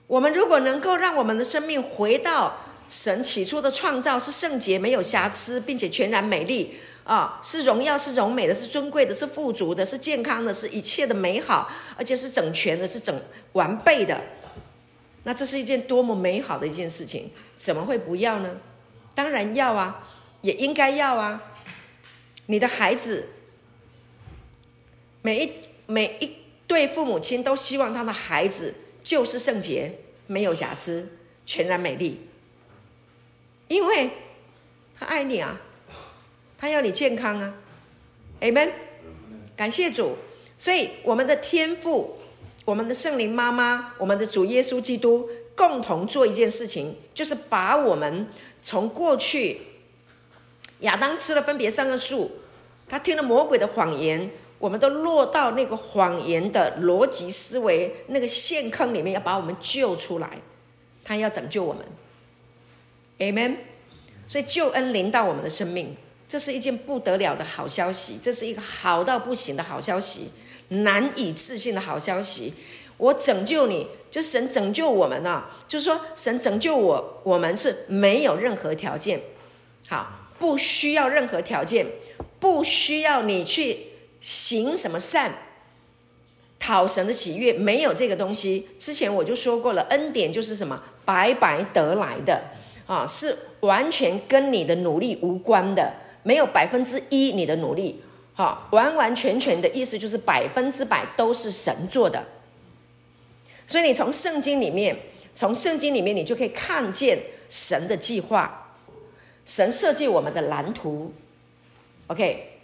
[0.09, 13.15] 我们如果能够让我们的生命回到神起初的创造，是圣洁、没有瑕疵，并且全然美丽啊，是荣耀、是荣美的，是尊贵的，是富足的，是健康的，是一切的美好，而且是整全的，是整
[13.53, 14.19] 完备的。
[15.25, 18.57] 那这是一件多么美好的一件事情，怎么会不要呢？
[19.15, 20.03] 当然要啊，
[20.41, 21.43] 也应该要啊。
[22.47, 23.29] 你的孩子，
[25.21, 25.53] 每一
[25.85, 26.33] 每一
[26.67, 32.28] 对父母亲都希望他的孩子就是圣洁，没有瑕疵，全然美丽，
[33.69, 34.11] 因为
[34.99, 35.61] 他爱你啊，
[36.59, 37.55] 他要你健康啊
[38.41, 38.71] ，Amen，
[39.57, 40.17] 感谢主。
[40.59, 42.17] 所以我们的天父。
[42.65, 45.27] 我们的圣灵妈妈，我们的主耶稣基督
[45.57, 48.27] 共同做一件事情，就是把我们
[48.61, 49.63] 从过去
[50.81, 52.31] 亚当吃了分别善恶树，
[52.87, 60.29] 他听了魔鬼的谎言，我们都落到那个谎言的逻辑思维那个陷坑里面，要把我们救出来，
[61.03, 61.83] 他要拯救我们
[63.19, 63.57] ，Amen。
[64.27, 65.97] 所以救恩临到我们的生命，
[66.29, 70.31] 这是一件不得了的好消息，这是一个好到不行的好消息。
[70.71, 72.53] 难以置信的好消息！
[72.99, 75.51] 我拯救你，就神拯救我们啊！
[75.67, 79.19] 就是说，神拯救我，我们是没有任何条件，
[79.89, 81.87] 好，不需要任何条件，
[82.39, 83.79] 不需要你去
[84.21, 85.33] 行什么善，
[86.59, 88.69] 讨神的喜悦，没有这个东西。
[88.79, 92.43] 之前我就说过了，恩典就是什么，白白得来的
[92.89, 95.93] 啊，是完全跟你的努力无关的，
[96.25, 98.03] 没有百分之一你的努力。
[98.35, 102.25] 好，完完全全的意思就是百分之百都是神做的，
[103.67, 104.97] 所以你从圣经里面，
[105.35, 107.19] 从圣经里面你就可以看见
[107.51, 108.75] 神的计划，
[109.45, 111.13] 神设计我们的蓝图。
[112.07, 112.61] OK，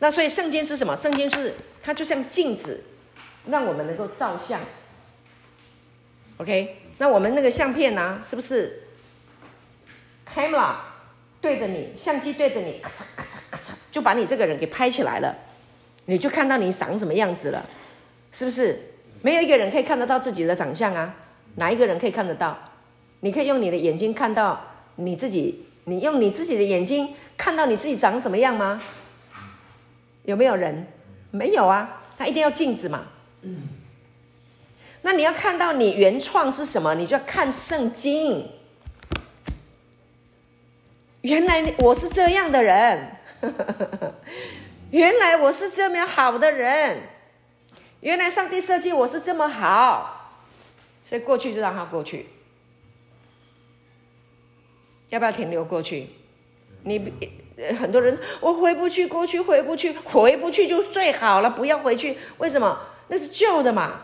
[0.00, 0.94] 那所以圣经是什么？
[0.94, 2.84] 圣经是它就像镜子，
[3.46, 4.60] 让我们能够照相。
[6.38, 8.88] OK，那我们那个相片呢、是不是
[10.34, 10.74] camera
[11.40, 13.72] 对着你，相机对着你，咔嚓咔嚓咔嚓。
[13.90, 15.34] 就把你这个人给拍起来了，
[16.04, 17.64] 你就看到你长什么样子了，
[18.32, 18.78] 是不是？
[19.22, 21.14] 没有一个人可以看得到自己的长相啊，
[21.56, 22.56] 哪一个人可以看得到？
[23.20, 24.60] 你可以用你的眼睛看到
[24.96, 28.80] 你自己，你用你自己的眼睛看到你自己长什么样吗？
[30.24, 30.86] 有没有人？
[31.30, 33.04] 没有啊，他一定要镜子嘛。
[35.02, 38.46] 那你要看到你原创是什么，你就要看圣经。
[41.22, 43.16] 原来我是这样的人。
[44.90, 47.02] 原来我是这么好的人，
[48.00, 50.42] 原来上帝设计我是这么好，
[51.04, 52.28] 所以过去就让它过去。
[55.10, 56.08] 要不要停留过去？
[56.82, 57.12] 你
[57.78, 62.16] 很多人，我回不去，过去回不去，回不去就最好了，不要回去。
[62.38, 62.78] 为什么？
[63.08, 64.02] 那是旧的嘛。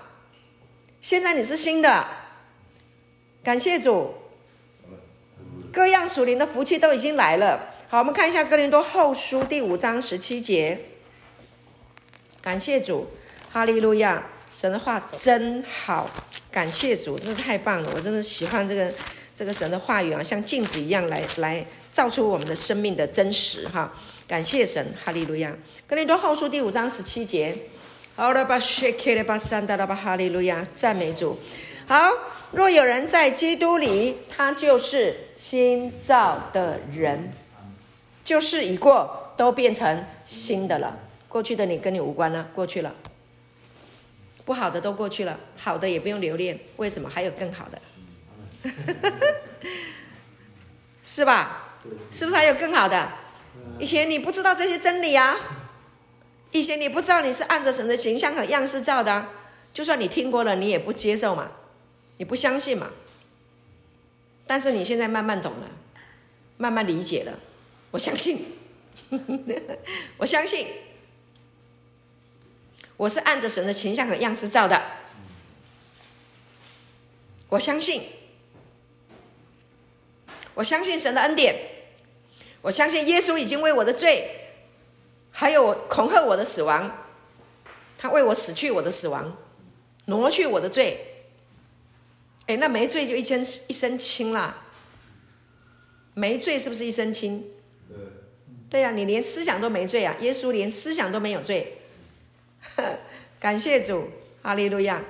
[1.01, 2.07] 现在你是新的，
[3.43, 4.15] 感谢主，
[5.77, 7.69] 各样属灵的福气都已经来了。
[7.87, 10.81] 好，我们看一下《哥林多后书》第五章十七节。
[12.41, 13.11] 感谢主，
[13.51, 14.27] 哈利路亚！
[14.51, 16.09] 神的话真好，
[16.51, 17.93] 感谢主，真的太棒了！
[17.95, 18.91] 我真的喜欢这个
[19.35, 23.93] 这个神的话语啊，像镜子一样来来照出我们的生命的真实哈！
[24.27, 25.51] 感谢神，哈利路亚！
[25.87, 27.55] 《哥林多后书》第五章十七节。
[28.15, 30.67] 好了吧，shake 了吧，三大了吧，哈利路亚！
[30.75, 31.39] 赞美主。
[31.87, 32.11] 好，
[32.53, 37.33] 若有人在基督里，他就是新造的人。
[38.25, 40.99] 旧事已过，都变成新的了。
[41.29, 42.95] 过去的你跟你无关了，过去了。
[44.45, 46.59] 不好的都过去了，好的也不用留恋。
[46.77, 47.09] 为什么？
[47.09, 47.81] 还有更好的，
[51.03, 51.65] 是吧？
[52.11, 53.09] 是不是还有更好的？
[53.79, 55.37] 以前你不知道这些真理啊，
[56.53, 59.27] 以前你不知道你是按着神的形象和样式造的，
[59.75, 61.51] 就算你听过了，你也不接受嘛，
[62.19, 62.91] 你不相信嘛。
[64.47, 65.69] 但是你现在慢慢懂了，
[66.57, 67.39] 慢慢理解了。
[67.91, 68.47] 我相信，
[70.19, 70.69] 我相信，
[72.97, 74.81] 我是按着神的形象和样式造的。
[77.49, 78.03] 我相信，
[80.55, 81.57] 我相信神的恩典，
[82.63, 84.53] 我相信耶稣已经为我的罪，
[85.33, 87.05] 还有恐吓我的死亡，
[87.99, 89.37] 他为我死去我的死亡，
[90.05, 91.16] 挪去我的罪。
[92.47, 94.63] 哎，那没罪就一身一身轻啦，
[96.15, 97.45] 没罪是不是一身轻？
[98.69, 100.17] 对呀、啊，你连思想都没罪啊！
[100.21, 101.79] 耶稣连思想都没有罪，
[103.39, 104.11] 感谢主，
[104.43, 105.03] 哈利路亚，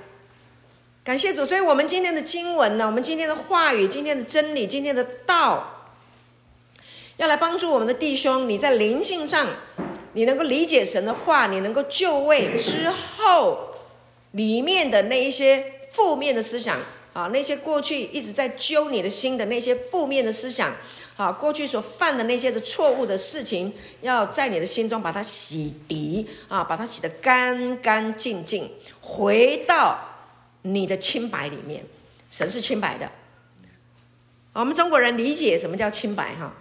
[1.03, 1.45] 感谢主。
[1.45, 5.93] 所以，我们今天的经文呢，我们今天的话语，今天的真理，今天的道，
[7.17, 9.49] 要来帮助我们的弟兄，你在灵性上，
[10.13, 13.75] 你能够理解神的话，你能够就位之后，
[14.33, 16.79] 里面的那一些负面的思想
[17.17, 20.71] 啊，那些过去一直在揪你的心的那些负面的思想。
[21.15, 29.99] 好，过去所犯的那些的错误的事情，要在你的心中把它洗涤啊，把它洗得干干净净，回到
[30.61, 31.83] 你的清白里面。
[32.29, 33.11] 神是清白的。
[34.53, 36.53] 我们中国人理解什么叫清白哈？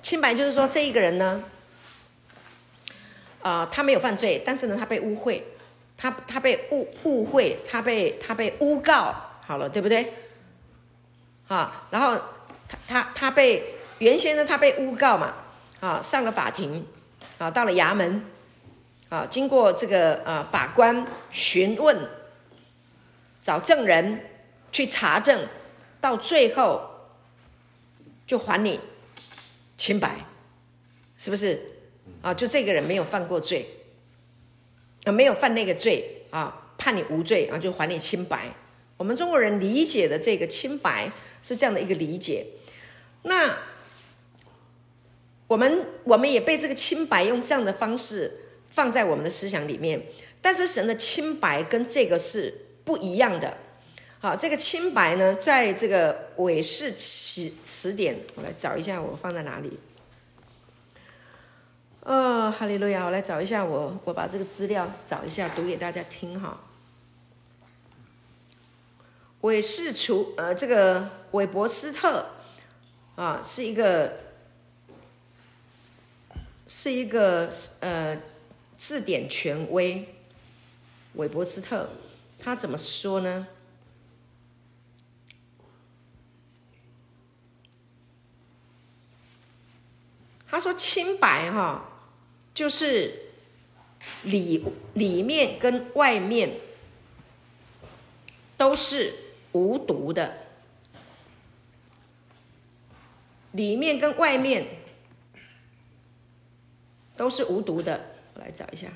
[0.00, 1.44] 清白就是说这一个人呢，
[3.42, 5.42] 啊、他没有犯罪，但是呢，他被污秽，
[6.00, 10.12] 他他被误误会，他被他被诬告，好了，对不对？
[11.48, 12.18] 啊，然后。
[12.70, 15.34] 他他他被原先呢，他被诬告嘛，
[15.80, 16.86] 啊，上了法庭，
[17.36, 18.24] 啊，到了衙门，
[19.08, 22.08] 啊，经过这个啊法官询问，
[23.42, 24.24] 找证人
[24.70, 25.48] 去查证，
[26.00, 26.88] 到最后
[28.24, 28.78] 就还你
[29.76, 30.14] 清白，
[31.18, 31.60] 是不是？
[32.22, 33.68] 啊，就这个人没有犯过罪，
[35.04, 38.54] 啊，没有犯那个罪啊，判你无罪啊，就还你清白。
[38.96, 41.10] 我们中国人理解的这个清白
[41.40, 42.46] 是这样的一个理解。
[43.22, 43.56] 那
[45.46, 48.30] 我们我们也被这个清白用这样的方式
[48.68, 50.02] 放在我们的思想里面，
[50.40, 52.52] 但是神的清白跟这个是
[52.84, 53.56] 不一样的。
[54.20, 59.78] 好，这个清白呢，在这个韦氏词词典，我来找一下，我放在哪里？
[62.10, 63.04] 哦，哈利路亚！
[63.04, 66.58] 我来找一下我，我把这个资料找一下，读给大家听哈。
[69.42, 72.26] 韦氏除呃，这个韦伯斯特。
[73.14, 74.18] 啊，是一个，
[76.66, 77.48] 是一个
[77.80, 78.20] 呃
[78.76, 80.08] 字典权威，
[81.14, 81.90] 韦伯斯特，
[82.40, 83.46] 他怎么说呢？
[90.48, 91.89] 他说：“清白哈，
[92.54, 93.32] 就是
[94.24, 96.56] 里里面跟外面
[98.56, 99.14] 都是
[99.52, 100.38] 无毒的。”
[103.52, 104.64] 里面跟外面
[107.16, 108.00] 都是无毒的，
[108.34, 108.86] 我来找一下。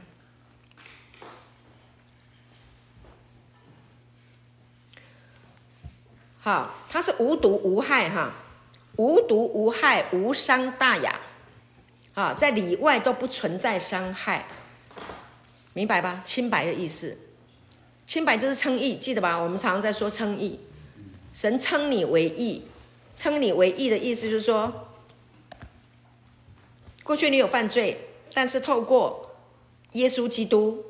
[6.39, 8.33] 好，它是无毒无害哈，
[8.95, 11.19] 无毒无害，无伤大雅。
[12.15, 14.47] 啊，在里外都不存在伤害，
[15.73, 16.23] 明白吧？
[16.25, 17.19] 清白的意思，
[18.07, 19.37] 清白就是称义，记得吧？
[19.37, 20.61] 我们常常在说称义，
[21.33, 22.69] 神称你为义。
[23.17, 24.89] 称你为义的意思就是说，
[27.05, 27.97] 过去你有犯罪，
[28.33, 29.37] 但是透过
[29.93, 30.85] 耶稣基督，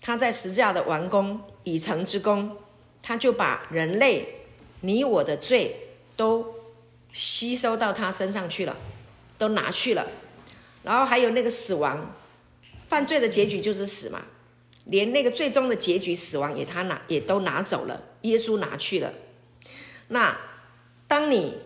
[0.00, 2.56] 他在十字架的完工已成之功，
[3.02, 4.28] 他就把人类
[4.82, 6.54] 你我的罪都
[7.12, 8.76] 吸收到他身上去了，
[9.36, 10.06] 都拿去了。
[10.84, 12.14] 然后还有那个死亡，
[12.86, 14.22] 犯罪的结局就是死嘛，
[14.84, 19.12] 连那个最终的结局死亡也他拿也都拿走了，耶稣拿去了。
[20.06, 20.38] 那。
[21.06, 21.58] 当你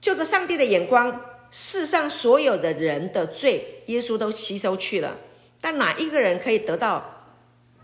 [0.00, 5.16] 就着上帝的眼光，世上所有的人的罪，耶稣都吸收去了。
[5.60, 7.24] 但哪一个人可以得到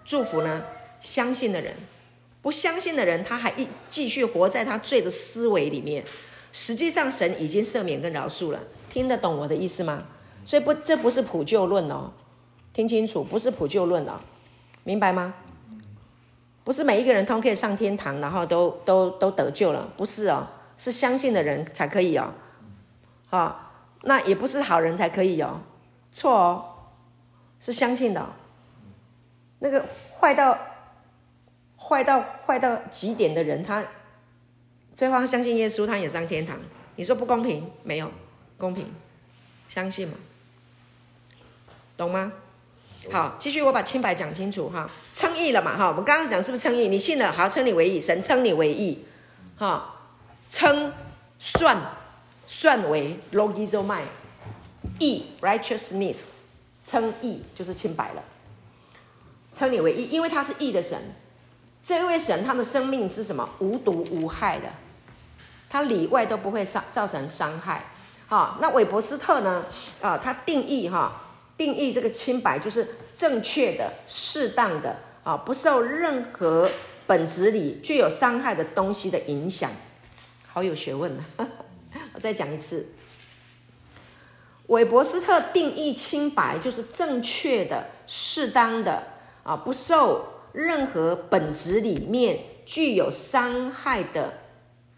[0.04, 0.66] 祝福呢？
[1.00, 1.76] 相信的人，
[2.42, 6.04] 不相信的人，他还一继续活在他罪的思维里面。
[6.52, 8.60] 实际上，神已经赦免跟饶恕了。
[8.88, 10.02] 听得懂我的意思吗？
[10.44, 12.12] 所以不，这不是普救论哦，
[12.72, 14.20] 听清楚，不是普救论哦，
[14.84, 15.34] 明白吗？
[16.64, 22.32] 不是每一个人都可以上天堂，然后都都都得救了，不是哦，是相信的人才可以哦，
[23.26, 25.60] 好，那也不是好人才可以哦，
[26.12, 26.64] 错哦，
[27.60, 28.26] 是相信的哦，
[29.60, 29.84] 那个
[30.20, 30.58] 坏到
[31.76, 33.82] 坏到坏到极点的人，他
[34.94, 36.58] 最后相信耶稣，他也上天堂，
[36.96, 37.70] 你说不公平？
[37.82, 38.10] 没有
[38.58, 38.86] 公平，
[39.68, 40.14] 相信吗？
[41.96, 42.32] 懂吗？
[43.10, 46.86] 好，继续我把清白讲清楚哈，称义了嘛哈，我们刚刚讲是不是称义？
[46.86, 49.04] 你信了，好，称你为义，神称你为义，
[49.56, 49.96] 哈，
[50.48, 50.92] 称
[51.40, 51.76] 算
[52.46, 54.02] 算为 logizomai，
[55.00, 56.26] 义 righteousness，
[56.84, 58.22] 称义就是清白了，
[59.52, 60.96] 称你为义，因为他是义的神，
[61.84, 63.48] 这位神他的生命是什么？
[63.58, 64.68] 无毒无害的，
[65.68, 67.86] 他里外都不会伤造成伤害，
[68.26, 69.64] 好，那韦伯斯特呢？
[70.00, 71.20] 啊，他定义哈。
[71.54, 76.68] 定义这个清白就是正确的、适当的啊，不受任何
[77.06, 79.70] 本质里具有伤害的东西的影响，
[80.48, 81.24] 好有学问呢。
[82.14, 82.94] 我再讲一次，
[84.68, 89.04] 韦伯斯特定义清白就是正确的、适当的
[89.44, 94.34] 啊，不受任何本质里面具有伤害的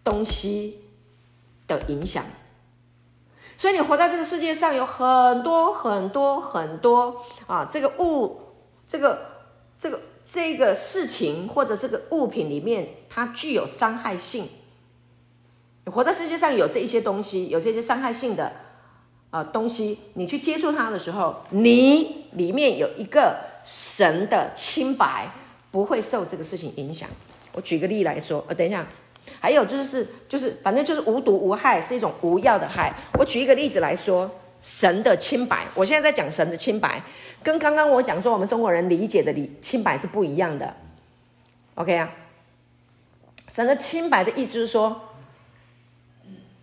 [0.02, 0.78] 东西
[1.66, 2.24] 的影响。
[3.56, 8.40] 所以你活在这个世界上，有很多很多很多啊，这个物，
[8.88, 9.26] 这个
[9.78, 14.48] 这个这个事情或者这个物品里面，它具有伤害性。
[15.86, 18.50] 活在世界上有这一些东西，有这些伤害性的
[19.30, 25.30] 啊东西，你去接触它的时候，你里面有一个神的清白，
[25.74, 27.08] 不会受这个事情影响。
[27.50, 28.86] 我举个例来说，呃，等一下。
[29.40, 32.94] 还有就是，就是反正就是无毒无害，是一种无药的害。
[33.18, 34.30] 我举一个例子来说，
[34.62, 35.66] 神的清白。
[35.74, 37.02] 我现在在讲神的清白，
[37.42, 40.76] 跟刚刚我讲说我们中国人理解的理清白是不一样的。
[41.74, 42.08] OK 啊，
[43.48, 45.00] 神的清白的意思是说，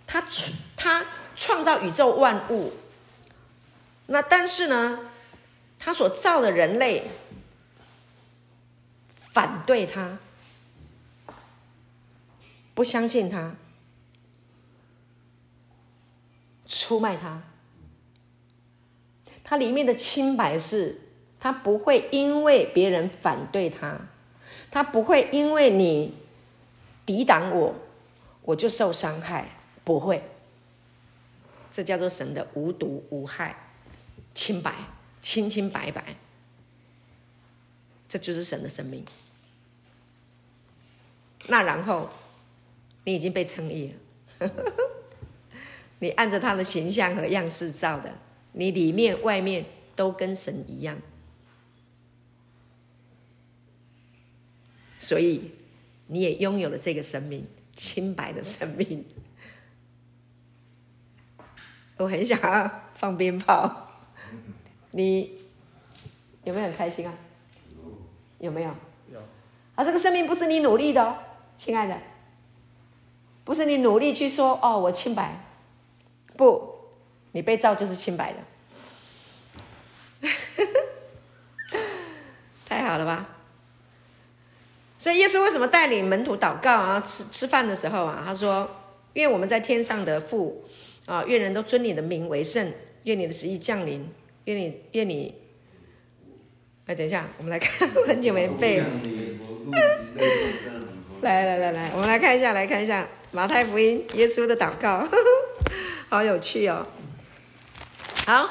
[0.08, 0.24] 他
[0.78, 1.06] 他
[1.36, 2.72] 创造宇宙万物，
[4.08, 5.00] 那但是呢，
[5.78, 7.04] 他所造的人类
[9.32, 10.20] 反对他。
[12.74, 13.56] 不相信他，
[16.66, 17.44] 出卖他。
[19.44, 21.02] 他里面的清白是，
[21.40, 24.08] 他不会因为别人反对他，
[24.72, 26.16] 他不会因为你
[27.06, 27.76] 抵挡我，
[28.44, 29.50] 我就受伤害，
[29.84, 30.24] 不会。
[31.70, 33.56] 这叫做神的无毒无害，
[34.34, 34.74] 清白，
[35.22, 36.16] 清清白白。
[38.08, 39.06] 这就是神的生命。
[41.48, 42.10] 那然后。
[43.04, 43.96] 你已经被称义
[44.40, 44.52] 了，
[45.98, 48.14] 你按着他的形象和样式造的，
[48.52, 49.66] 你里面外面
[49.96, 50.96] 都跟神一样，
[55.00, 55.50] 所以
[56.06, 59.04] 你也拥有了这个生命，清白的生命。
[61.98, 64.00] 我很想要放鞭炮，
[64.94, 65.40] 你
[66.44, 67.14] 有没有很开心啊？
[68.38, 68.70] 有没有？
[69.12, 69.20] 有。
[69.74, 71.18] 啊，这个生命不是你努力的哦，
[71.62, 71.96] 亲爱的。
[73.44, 75.40] 不是你努力去说哦，我清白，
[76.36, 76.74] 不，
[77.34, 78.40] 你被造就是清白的，
[82.66, 83.30] 太好了吧？
[84.98, 87.00] 所以耶稣为什么带领门徒祷告啊？
[87.02, 88.68] 吃吃饭的时候啊，他说
[89.14, 90.64] ：“愿我们在天上的父
[91.06, 94.10] 啊，愿人都尊你的名为圣，愿你的旨意降临，
[94.46, 95.36] 愿你愿你……
[96.88, 98.88] 哎，等一下，我们来看， 很久没背了。
[101.22, 105.08] 来来来来，我们来看一下，来看一下。”马太福音，耶稣的祷告，
[106.10, 106.86] 好有趣哦。
[108.26, 108.50] 好，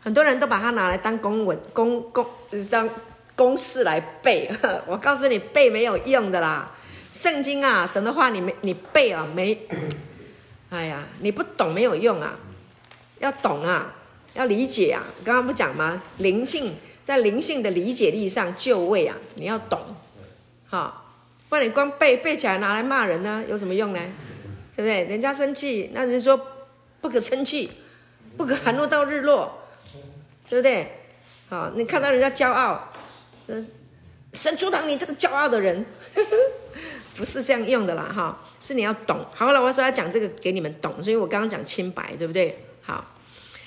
[0.00, 2.24] 很多人都把它拿来当公文、公公
[2.70, 2.88] 当
[3.34, 4.48] 公式来背。
[4.86, 6.70] 我告诉你，背没有用的啦。
[7.10, 9.66] 圣经啊，神的话，你没你背啊，没。
[10.68, 12.38] 哎呀，你不懂没有用啊，
[13.18, 13.92] 要懂啊，
[14.34, 15.02] 要理解啊。
[15.24, 16.00] 刚刚不讲吗？
[16.18, 19.80] 灵性在灵性的理解力上就位啊，你要懂，
[20.68, 20.99] 好。
[21.50, 24.00] 不然你光背背起来拿来骂人呢，有什么用呢？
[24.76, 25.04] 对不对？
[25.04, 26.40] 人家生气，那人说
[27.00, 27.70] 不可生气，
[28.36, 29.58] 不可含怒到日落，
[30.48, 31.00] 对不对？
[31.48, 32.92] 好，你看到人家骄傲，
[33.48, 33.68] 嗯，
[34.32, 35.84] 神阻挡你这个骄傲的人，
[37.16, 39.26] 不是这样用的啦，哈，是你要懂。
[39.34, 42.64] 好了，我说要讲这个给你们懂，所以我刚刚讲清白，对不对？
[42.82, 43.04] 好，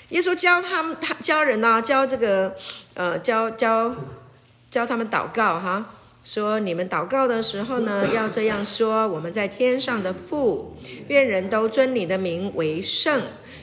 [0.09, 2.55] 耶稣教他们，他教人呢，教这个，
[2.93, 3.93] 呃，教教
[4.71, 5.85] 教他们祷告，哈。
[6.23, 10.75] 说你们祷告的时候呢， 要这样说：我们在天上的父，
[11.09, 13.21] 愿人都尊你的名为圣，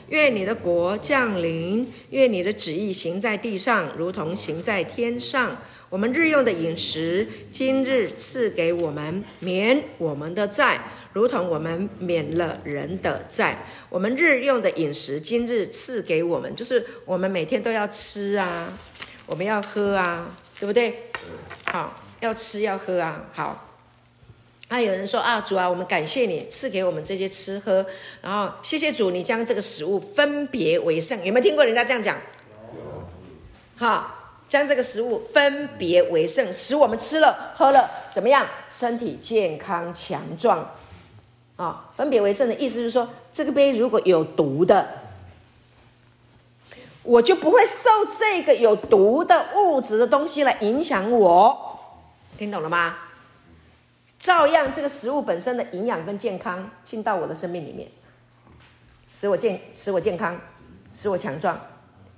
[0.09, 5.57] 愿你的国降临，愿你的旨意行在地上，如同行在天上。
[5.89, 10.79] 我们日用的饮食，今日赐给我们，免我们的债，
[11.11, 13.65] 如同我们免了人的债。
[13.89, 18.71] 我们日用的饮食，今日赐给我们，就是我们每天都要吃啊，
[19.25, 21.09] 我们要喝啊，对不对？
[21.65, 22.00] 好。
[22.21, 23.67] 要吃要喝啊，好。
[24.69, 27.85] 那、有人说啊，主啊，我们感谢你赐给我们这些吃喝，
[28.21, 31.17] 然后谢谢主，你将这个食物分别为圣。
[31.25, 32.15] 有没有听过人家这样讲？
[33.75, 38.47] 好，将这个食物分别为圣，使我们吃了喝了怎么样？
[38.69, 40.73] 身体健康强壮。
[41.57, 44.87] 啊，分别为圣的意思是说，这个杯如果有毒的，
[47.03, 51.67] 我就不会受这个有毒的物质的东西来影响我。
[52.41, 52.95] 听懂了吗？
[54.17, 57.87] 照样，这个食物本身的营养跟健康进到我的生命里面，
[59.11, 60.41] 使我健，使我健康，
[60.91, 61.61] 使我强壮。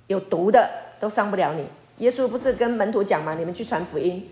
[0.06, 1.66] 有毒的都伤不了你。
[1.98, 3.34] 耶稣不是跟门徒讲吗？
[3.34, 4.26] 你们去传福音，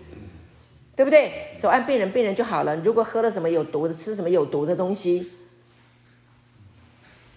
[0.95, 1.47] 对不对？
[1.51, 2.75] 手按病人，病人就好了。
[2.77, 5.31] 如果喝了什么有毒的，吃什么有毒的东西，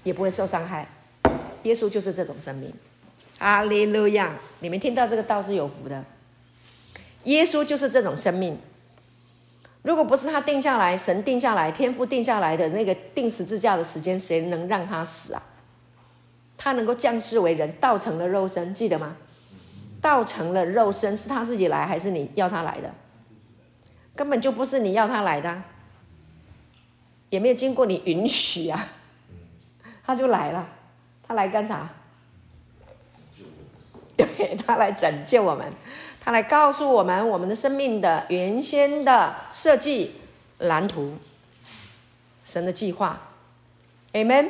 [0.03, 0.89] 也不会受伤害。
[1.65, 2.73] 耶稣就是这种生命。
[3.37, 4.33] 阿利路亚！
[4.61, 6.03] 你们听到这个道是有福的。
[7.27, 8.59] 耶稣就是这种生命。
[9.83, 15.43] 如果不是他定下来，神定下来，天父定下来的那个定十字架的时间，谁能让他死啊？
[16.57, 19.17] 他能够降世为人，道成了肉身，记得吗？
[20.01, 22.93] 道成了肉身，是他自己来，还是你要他来的？
[24.17, 25.63] 根本就不是你要他来的，
[27.31, 28.89] 也没有经过你允许啊，
[30.05, 30.69] 他就来了。
[31.29, 31.89] 他来干啥？
[34.17, 35.73] 对，他来拯救我们。
[36.27, 40.17] 他来告诉我们我们的生命的原先的设计
[40.59, 41.19] 蓝图，
[42.45, 43.29] 神的计划
[44.13, 44.49] ，Amen。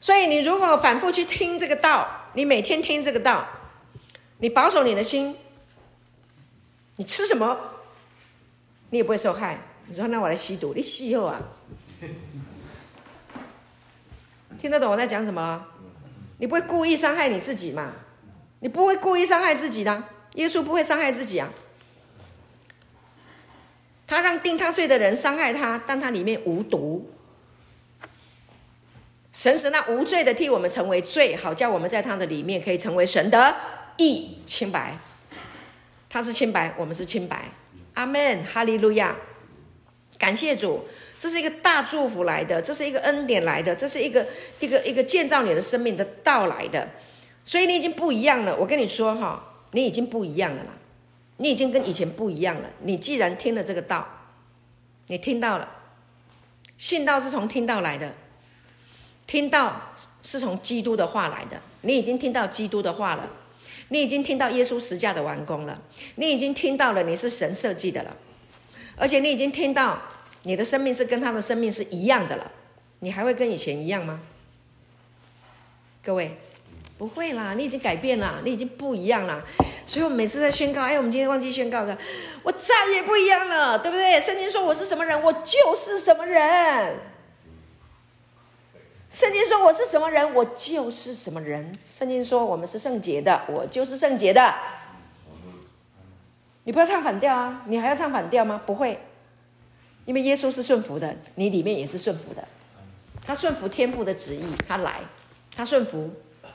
[0.00, 3.44] 所以你如果反复去听这个道，你每天听这个道，
[4.38, 5.36] 你保守你的心，
[6.98, 7.58] 你吃什么，
[8.90, 9.58] 你也不会受害。
[9.88, 11.40] 你说那我来吸毒，你吸以后啊？
[14.60, 15.66] 听得懂我在讲什么？
[16.38, 17.90] 你不会故意伤害你自己嘛？
[18.60, 20.04] 你不会故意伤害自己的，
[20.34, 21.52] 耶稣不会伤害自己啊。
[24.06, 27.10] 他让定他罪的人伤害他，但他里面无毒。
[29.32, 33.56] 神使那无罪的替我们成为罪，好叫我们在他的里面可以成为神的
[33.96, 34.98] 义清白。
[36.10, 37.44] 他是清白，我们是清白。
[37.94, 39.16] 阿门，哈利路亚，
[40.18, 40.86] 感谢主。
[41.18, 44.26] 这是一个大祝福来的，这是一个恩典来的，这是一个
[44.58, 46.86] 一个一个建造你的生命的到来的。
[47.44, 50.70] 所以你已经不一样了，我跟你说哈，你已经不一样了啦，
[51.38, 52.70] 你已经跟以前不一样了。
[52.80, 54.06] 你既然听了这个道，
[55.08, 55.68] 你听到了，
[56.78, 58.14] 信道是从听到来的，
[59.26, 59.92] 听到
[60.22, 61.60] 是从基督的话来的。
[61.80, 63.30] 你已经听到基督的话了，
[63.88, 65.80] 你已经听到耶稣十架的完工了，
[66.14, 68.16] 你已经听到了你是神设计的了，
[68.96, 70.00] 而且你已经听到
[70.42, 72.52] 你的生命是跟他的生命是一样的了，
[73.00, 74.20] 你还会跟以前一样吗？
[76.02, 76.36] 各位？
[77.02, 79.42] 不会啦，你已经改变了，你已经不一样了。
[79.84, 81.98] 所以我们每次在宣告，哎，我们今天忘记宣告的，
[82.44, 84.20] 我再也不一样了，对不对？
[84.20, 86.96] 圣经说我是什么人，我就是什么人。
[89.10, 91.76] 圣经说我是什么人，我就是什么人。
[91.88, 94.54] 圣经说我们是圣洁的，我就是圣洁的。
[96.62, 97.62] 你不要唱反调啊！
[97.66, 98.62] 你还要唱反调吗？
[98.64, 99.00] 不会，
[100.04, 102.46] 因为耶稣是顺服的，你里面也是顺服的。
[103.26, 105.00] 他顺服天父的旨意，他来，
[105.56, 106.08] 他顺服。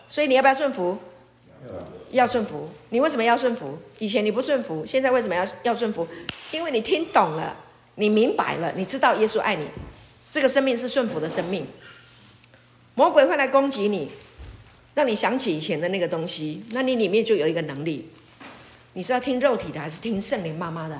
[0.08, 0.98] 所以你要不要顺服？
[2.12, 2.70] 要顺服。
[2.90, 3.78] 你为什么要顺服？
[4.00, 6.08] 以前你不顺服，现在为什么要要顺服？
[6.52, 7.56] 因为你听懂了，
[7.96, 9.68] 你明白了，你知道耶稣爱你，
[10.32, 11.68] 这个生命是顺服的生命。
[12.96, 14.10] 魔鬼会来攻击你，
[14.96, 18.10] 让你想起以前的那个东西，那你里面就有一个能力，
[18.94, 20.98] 你是要听肉体的，还是听圣灵妈妈的？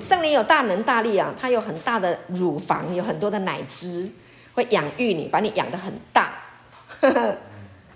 [0.00, 4.08] 圣灵有大能大力啊，它有很大的乳房，有很多的奶汁，
[4.54, 6.40] 会养育你，把你养得很大。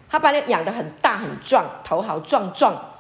[0.08, 2.94] 他把你养得很大很壮，头好壮壮。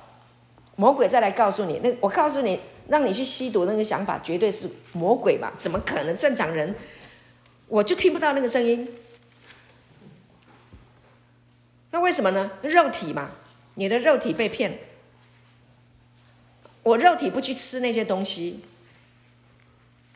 [0.76, 5.50] 魔鬼再来告诉你，那我告诉你，让你去吸毒那个想法绝对是魔鬼嘛？
[5.56, 6.16] 怎么可能？
[6.16, 6.74] 正常人
[7.66, 8.88] 我就听不到那个声音。
[11.90, 12.52] 那为什么呢？
[12.62, 13.30] 肉体嘛，
[13.74, 14.78] 你的肉体被骗。
[16.82, 18.62] 我肉体不去吃那些东西，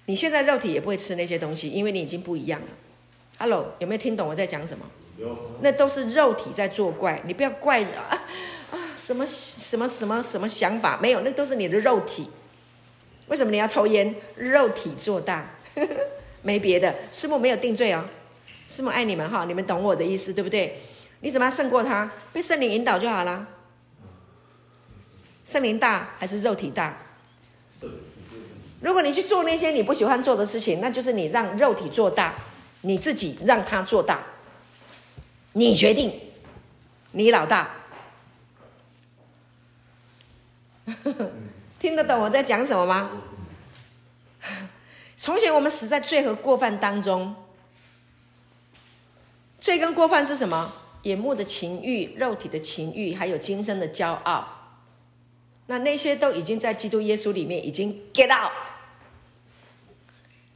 [0.07, 2.69] 你现在肉体也不会吃那些东西，因为你已经不一样了。
[3.39, 4.87] Hello，有没有听懂我在讲什么？
[5.61, 8.11] 那都是肉体在作怪，你不要怪啊
[8.71, 8.79] 啊！
[8.97, 11.21] 什么什么什么什么想法没有？
[11.21, 12.29] 那都是你的肉体。
[13.29, 14.15] 为什么你要抽烟？
[14.37, 15.47] 肉体做大，
[16.43, 16.95] 没别的。
[17.11, 18.05] 师母没有定罪哦，
[18.69, 20.83] 师母爱你们哈，你们懂我的意思对不对？
[21.21, 22.11] 你怎么样胜过他？
[22.33, 23.47] 被圣灵引导就好了。
[25.45, 26.97] 圣灵大还是肉体大？
[28.81, 32.35] 如果你去做那些你不喜欢做的事情，那就是你让肉体做大，
[32.81, 34.21] 你自己让他做大。
[35.53, 36.13] 你决定，
[37.13, 37.71] 你老大，
[41.79, 43.11] 听得懂我在讲什么吗？
[45.17, 47.37] 从前我们死在罪和过犯当中，
[49.59, 50.73] 罪跟过犯是什么？
[51.03, 54.79] 眼目的情欲、肉体的情欲，还有今生的骄傲。
[55.67, 58.53] 那那些都已经在基督耶稣里面已经 get out，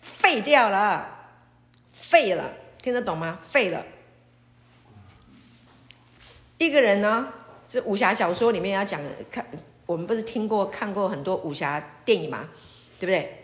[0.00, 1.08] 废掉了，
[1.92, 3.40] 废了，听得懂吗？
[3.42, 3.84] 废了。
[6.58, 7.28] 一个人呢，
[7.66, 9.00] 是武侠小说里面要讲
[9.30, 9.44] 看，
[9.84, 12.48] 我们不是听过看过很多武侠电影吗？
[12.98, 13.42] 对不对？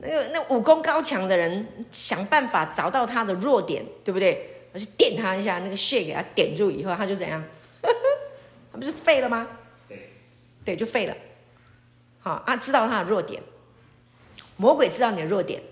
[0.00, 4.66] 那个那武功高强的人，想办法找到他的弱点，对不对？
[4.74, 7.44] 而去点他一下，那个穴给他点住以后，他就怎样？
[8.72, 9.46] 他不是废了吗？
[9.86, 10.10] 对，
[10.64, 11.14] 对，就废了。
[12.18, 13.42] 好啊，知道他的弱点，
[14.56, 15.62] 魔鬼知道你的弱点，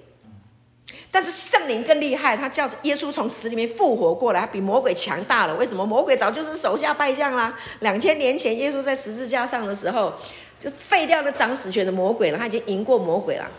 [1.12, 5.54] 但是圣灵更厉害，他叫耶稣从死里面复活过来，他比魔鬼强大了。
[5.56, 5.84] 为什么？
[5.84, 7.58] 魔鬼早就是手下败将啦。
[7.80, 10.14] 两千年前，耶稣在十字架上的时候，
[10.60, 13.50] 就废掉了掌死权的魔鬼了，他已经赢过魔鬼了，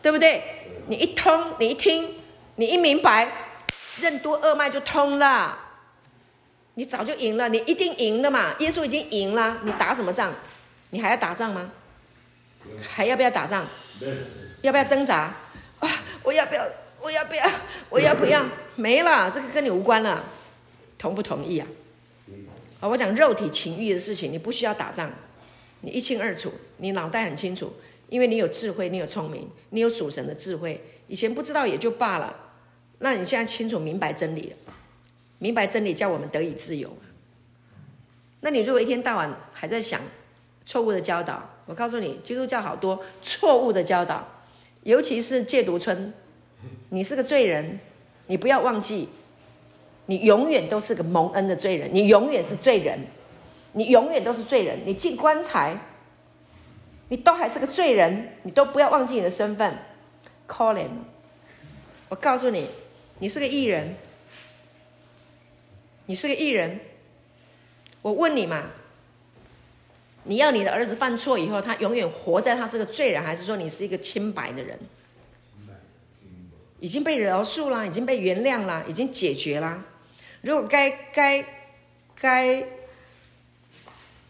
[0.00, 0.40] 对不对？
[0.86, 2.14] 你一通，你一听，
[2.54, 3.28] 你一明白，
[4.00, 5.58] 任督二脉就通了，
[6.74, 8.54] 你早就赢了，你一定赢的嘛。
[8.60, 10.32] 耶稣已经赢了，你打什么仗？
[10.90, 11.70] 你还要打仗吗？
[12.88, 13.66] 还要不要打仗？
[14.62, 15.32] 要不要挣扎？
[15.80, 15.88] 啊，
[16.22, 16.64] 我要不要？
[17.02, 17.44] 我要不要？
[17.88, 18.44] 我要不要？
[18.76, 20.24] 没了，这个跟你无关了，
[20.98, 21.66] 同不同意啊？
[22.80, 25.10] 啊，我讲肉体情欲的事情，你不需要打仗，
[25.82, 27.72] 你一清二楚，你脑袋很清楚，
[28.08, 30.82] 因为你有智慧，你有聪明，你有属神的智慧。
[31.06, 32.34] 以前不知道也就罢了，
[32.98, 34.56] 那你现在清楚明白真理了，
[35.38, 36.96] 明白真理叫我们得以自由。
[38.40, 40.00] 那你如果一天到晚还在想
[40.64, 44.26] 错误的教导，我告诉你，基督教好多错误的教导，
[44.84, 46.14] 尤其是戒毒村。
[46.90, 47.80] 你是个罪人，
[48.26, 49.08] 你不要忘记，
[50.06, 52.98] 你永远都是个蒙恩的罪人，你永远是罪人，
[53.72, 54.80] 你永远都是罪人。
[54.84, 55.76] 你进棺材，
[57.08, 59.78] 你都还是个罪人，你都不要忘记你的身份。
[60.48, 60.88] Colin，
[62.08, 62.66] 我告诉你，
[63.20, 63.94] 你是个艺人，
[66.06, 66.80] 你是个艺人。
[68.02, 68.64] 我问你嘛，
[70.24, 74.76] 你要你的儿子犯错以后，他永远活在他是个罪人，还是说你是一个清白的人？
[76.80, 79.84] 已经被饶恕了，已经被原谅了，已经解决了。
[80.40, 81.44] 如果该该
[82.14, 82.64] 该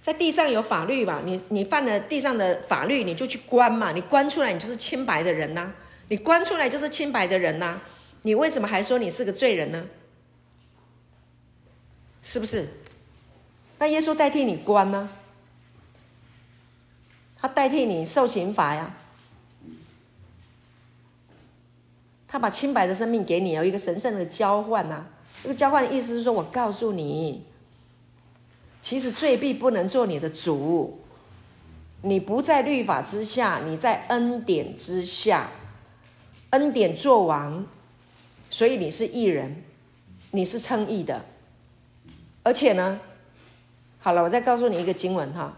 [0.01, 5.73] 在地上有法律吧，你你犯了地上的法律，你就去关嘛，你关出来，你就是清白的人呐。
[6.09, 7.81] 你关出来就是清白的人呐。
[8.23, 9.89] 你为什么还说你是个罪人呢？
[12.23, 12.69] 是不是？
[13.79, 15.09] 那耶稣代替你关呢？
[17.37, 18.97] 他代替你受刑罚呀。
[22.33, 25.09] 他把清白的生命给你，有一个神圣的交换呐、啊。
[25.43, 27.43] 这个交换的意思是说，我告诉你，
[28.81, 31.01] 其实罪必不能做你的主。
[32.03, 35.51] 你不在律法之下，你在恩典之下，
[36.51, 37.67] 恩典做王，
[38.49, 39.65] 所以你是义人，
[40.31, 41.25] 你是称义的。
[42.45, 43.01] 而且呢，
[43.99, 45.53] 好了，我再告诉你一个经文哈。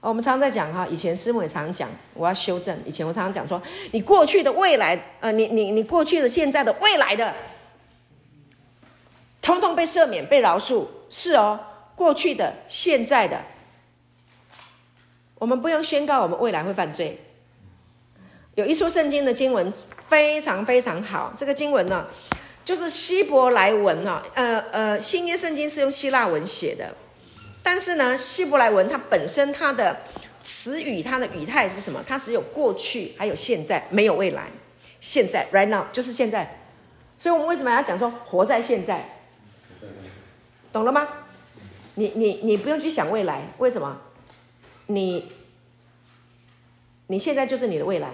[0.00, 2.74] 我们常常在讲哈，以前师母也常常讲，我要修正。
[2.86, 3.60] 以前我常常讲说，
[3.92, 7.34] 你过去的、未来，呃，你你你过去的、现在的、未来的，
[9.42, 11.60] 通通被赦免、被饶恕，是哦，
[11.94, 13.38] 过去的、现在的，
[15.34, 17.20] 我们不用宣告我们未来会犯罪。
[18.54, 19.70] 有一处圣经的经文
[20.06, 22.06] 非常非常好，这个经文呢，
[22.64, 26.94] 就是希伯来文哈，呃呃，新约圣经是用希腊文写的。
[27.62, 30.00] 但是呢，希伯来文它本身它的
[30.42, 32.02] 词语、它的语态是什么？
[32.06, 34.50] 它只有过去，还有现在，没有未来。
[35.00, 36.58] 现在，right now，就是现在。
[37.18, 39.20] 所以我们为什么要讲说活在现在？
[40.72, 41.06] 懂了吗？
[41.94, 44.00] 你你你不用去想未来，为什么？
[44.86, 45.30] 你
[47.08, 48.12] 你现在就是你的未来。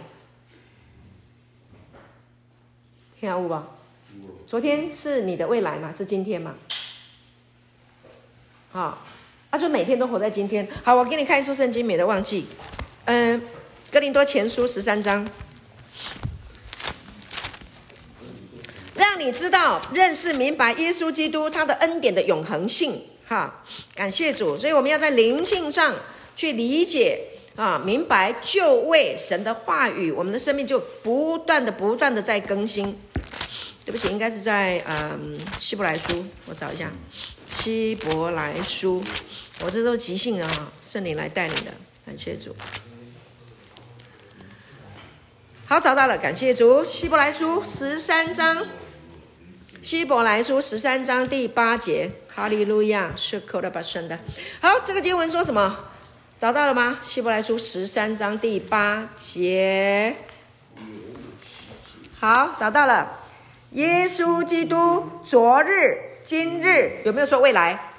[3.18, 3.68] 听下悟吧。
[4.46, 5.92] 昨天是你的未来吗？
[5.92, 6.54] 是今天吗？
[8.72, 8.98] 好。
[9.56, 10.68] 他说每天都活在今天。
[10.84, 12.44] 好，我给你看一出圣经，免得忘记。
[13.06, 13.40] 嗯，
[13.90, 15.26] 哥林多前书十三章，
[18.94, 23.00] 让你知道、认识、明白耶稣基督他的恩典的永恒性。
[23.26, 24.58] 哈，感谢主。
[24.58, 25.94] 所以我们要在灵性上
[26.36, 27.18] 去理解
[27.54, 33.00] 啊，明白就为神的话语，我们的生命就不断的、不断的在更新。
[33.86, 36.92] 对不起，应该是在嗯希伯来书，我找一下
[37.48, 39.02] 希伯来书。
[39.60, 41.72] 我这都即兴的哈，圣灵来带领的，
[42.04, 42.54] 感谢主。
[45.64, 46.84] 好，找到了，感谢主。
[46.84, 48.66] 希伯来书十三章，
[49.82, 54.18] 希伯来书十三章第八节，哈利路亚，是口的把神的。
[54.60, 55.90] 好，这个经文说什么？
[56.38, 56.98] 找到了吗？
[57.02, 60.16] 希伯来书十三章第八节。
[62.18, 63.20] 好，找到了。
[63.72, 67.92] 耶稣基督，昨日、今日，有没有说未来？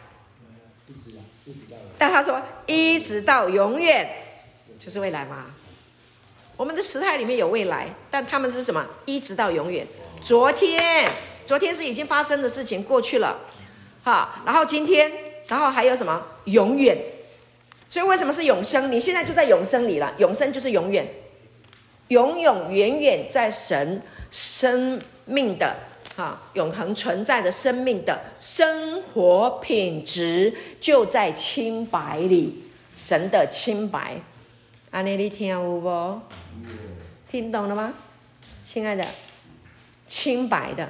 [1.98, 4.06] 但他说一直到永远，
[4.78, 5.46] 就是未来嘛。
[6.58, 8.86] 我们的时态里面有未来，但他们是什么？
[9.06, 9.88] 一直到永远。
[10.22, 11.10] 昨天，
[11.46, 13.40] 昨天是已经发生的事情，过去了，
[14.04, 14.42] 哈。
[14.46, 15.10] 然后今天，
[15.48, 16.22] 然后还有什么？
[16.44, 16.98] 永远。
[17.88, 18.92] 所以为什么是永生？
[18.92, 20.14] 你现在就在永生里了。
[20.18, 21.08] 永生就是永远，
[22.10, 25.87] 永永远远在神生命的。
[26.18, 32.63] 啊，永恒存在的生命的生活品质就在清白里，
[32.95, 34.20] 神的清白。
[34.89, 36.20] 阿尼，你听有无？
[37.30, 37.93] 听懂了吗？
[38.63, 39.05] 亲爱的，
[40.07, 40.89] 清白的。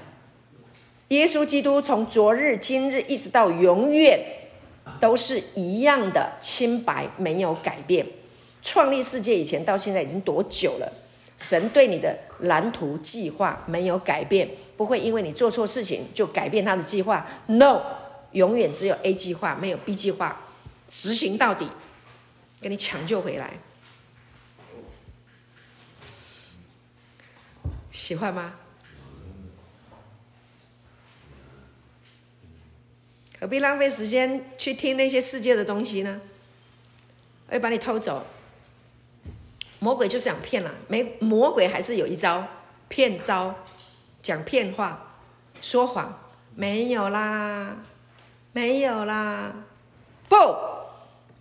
[1.09, 4.19] 耶稣基督从昨日、今日一直到永远，
[5.01, 8.05] 都是一样的清白，没有改变。
[8.61, 10.89] 创立世界以前到现在已经多久了？
[11.37, 17.25] 神对你的蓝图计划没有改变，不会因为你做错事情就改变他的计划。
[17.47, 17.81] No，
[18.31, 20.39] 永远只有 A 计划，没有 B 计划，
[20.87, 21.67] 执行到底，
[22.61, 23.59] 给你抢救回来。
[27.91, 28.53] 喜欢吗？
[33.39, 36.21] 何必浪费时间去听那些世界的东西呢？
[37.49, 38.25] 会把你偷走。
[39.79, 42.47] 魔鬼就是想骗了，没魔鬼还是有一招
[42.87, 43.55] 骗招，
[44.21, 45.15] 讲骗话，
[45.61, 46.19] 说谎，
[46.55, 47.77] 没有啦，
[48.53, 49.53] 没有啦。
[50.29, 50.35] 不，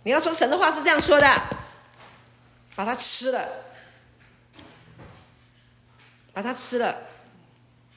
[0.03, 1.43] 你要说神的话是这样说的，
[2.75, 3.47] 把它吃了，
[6.31, 6.95] 把它吃了。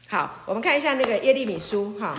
[0.08, 2.16] 好，我们看一下那个耶利米书哈。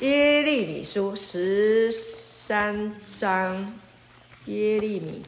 [0.00, 3.78] 耶利米书十三章，
[4.46, 5.22] 耶利米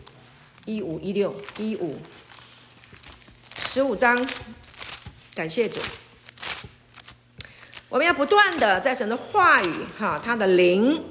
[0.67, 1.97] 一五一六一五
[3.59, 4.27] 十五章，
[5.35, 5.79] 感谢主。
[7.91, 11.03] 我们要不断的在神的话语哈，他的灵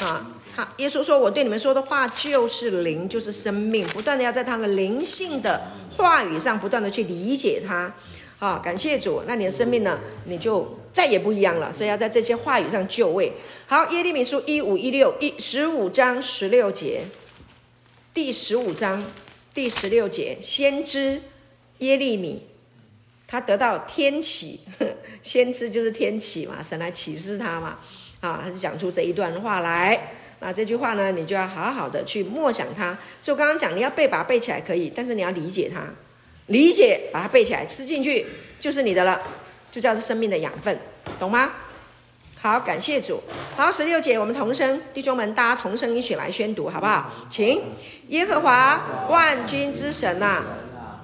[0.00, 7.92] 啊，他耶稣说：“我对你们说的话就是灵，就是生命。”不断的要在他的灵性的话语上不断的去理解他。
[8.38, 9.98] 啊，感谢主，那你的生命呢？
[10.26, 11.72] 你就再也不一样了。
[11.72, 13.32] 所以要在这些话语上就位。
[13.66, 17.02] 好，耶利米书一五一六一十五章十六节，
[18.20, 19.04] 第十五章
[19.54, 21.22] 第十六节，先知
[21.78, 22.42] 耶利米，
[23.28, 24.58] 他得到天启，
[25.22, 27.78] 先知就是天启嘛，神来启示他嘛，
[28.18, 30.14] 啊，他就讲出这一段话来。
[30.40, 32.98] 那这句话呢，你就要好好的去默想它。
[33.20, 35.84] 所以我刚刚讲，你要背，把它背起来可以，但是你要理解它。
[36.46, 38.26] 理解，把它背起来，吃进去
[38.58, 39.22] 就是你的了，
[39.70, 40.76] 就叫做生命的养分，
[41.20, 41.52] 懂吗？
[42.40, 43.20] 好，感谢主。
[43.56, 47.10] 好，十六节，我们同声，弟兄们，大家同声一起来宣读，好不好？
[47.28, 47.60] 请，
[48.10, 50.42] 耶和华万军之神呐，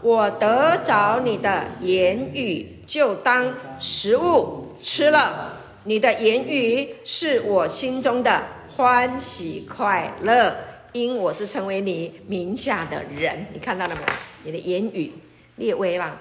[0.01, 5.59] 我得着你的言语，就当食物吃了。
[5.83, 10.57] 你的言语是我心中的欢喜快乐，
[10.93, 13.49] 因我是成为你名下的人。
[13.53, 14.09] 你看到了没有？
[14.45, 15.13] 你的言语。
[15.57, 16.17] 列位啦，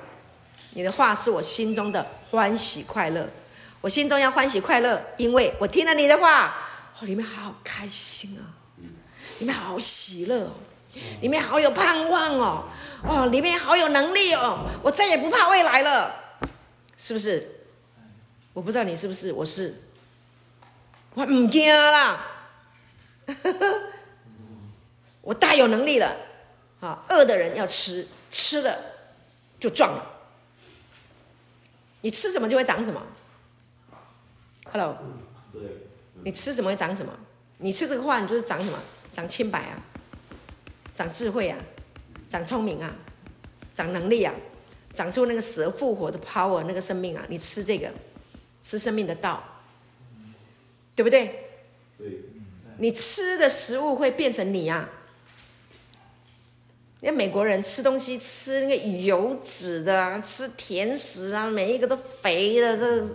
[0.73, 3.27] 你的话是我心中的欢喜快乐，
[3.83, 6.55] 我心中要欢喜快乐，因为我听了你的话，
[6.97, 8.55] 哦，里面好开心啊，
[9.39, 10.53] 里面好喜乐哦，
[11.19, 12.63] 里面好有盼望哦，
[13.05, 16.15] 哦，里面好有能力哦，我再也不怕未来了，
[16.95, 17.45] 是不是？
[18.53, 19.83] 我不知道你是不是，我是，
[21.15, 22.25] 我唔惊啦，
[25.19, 26.15] 我大有能力了，
[26.79, 28.93] 啊，饿的人要吃，吃了。
[29.59, 30.03] 就壮了。
[32.01, 33.01] 你吃什么就会长什么。
[34.73, 34.97] Hello，
[36.23, 37.13] 你吃什么会长什么？
[37.59, 38.79] 你吃这个话，你就是长什么？
[39.11, 39.77] 长清白啊，
[40.95, 41.55] 长智慧啊，
[42.27, 42.95] 长聪明啊，
[43.75, 44.33] 长能力啊，
[44.91, 47.23] 长出那个死而复活的 power，那个生命啊。
[47.29, 47.91] 你吃这个，
[48.63, 49.43] 吃生命的道，
[50.95, 51.51] 对不对？
[52.79, 54.89] 你吃的食物会变成你啊。
[57.01, 63.07] 那美国人吃东西吃那个油脂的，啊吃甜食啊，每一个都肥的，这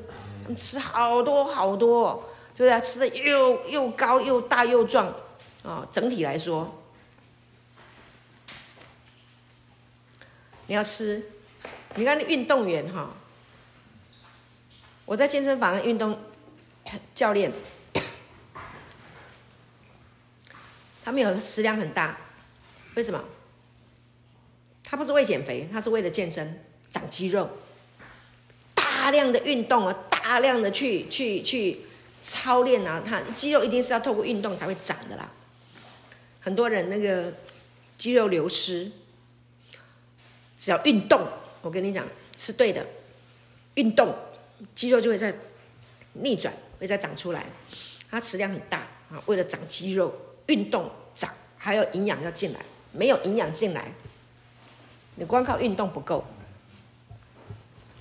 [0.57, 2.81] 吃好多好多，对不对？
[2.81, 5.13] 吃的又又高又大又壮
[5.63, 6.83] 啊，整体来说，
[10.67, 11.23] 你要吃，
[11.97, 13.11] 你看那运动员哈，
[15.05, 16.19] 我在健身房运动
[17.15, 17.53] 教练，
[21.05, 22.17] 他们有食量很大，
[22.95, 23.23] 为什么？
[24.85, 27.51] 他不是为减肥，他是为了健身、长肌肉，
[28.75, 29.95] 大量的运动啊，
[30.29, 31.81] 大量的去去去
[32.21, 35.27] 操练啊，他肌肉一定是要透过运动才会长的啦。
[36.39, 37.33] 很多人那个
[37.97, 38.93] 肌肉流失，
[40.59, 41.27] 只要运动，
[41.63, 42.07] 我跟你讲，
[42.37, 42.87] 是对的，
[43.77, 44.15] 运动
[44.75, 45.35] 肌肉就会在
[46.13, 47.47] 逆转，会再长出来。
[48.11, 50.15] 它食量很大啊，为了长肌肉，
[50.49, 52.61] 运动长，还有营养要进来，
[52.93, 53.91] 没有营养进来。
[55.15, 56.23] 你光靠运动不够，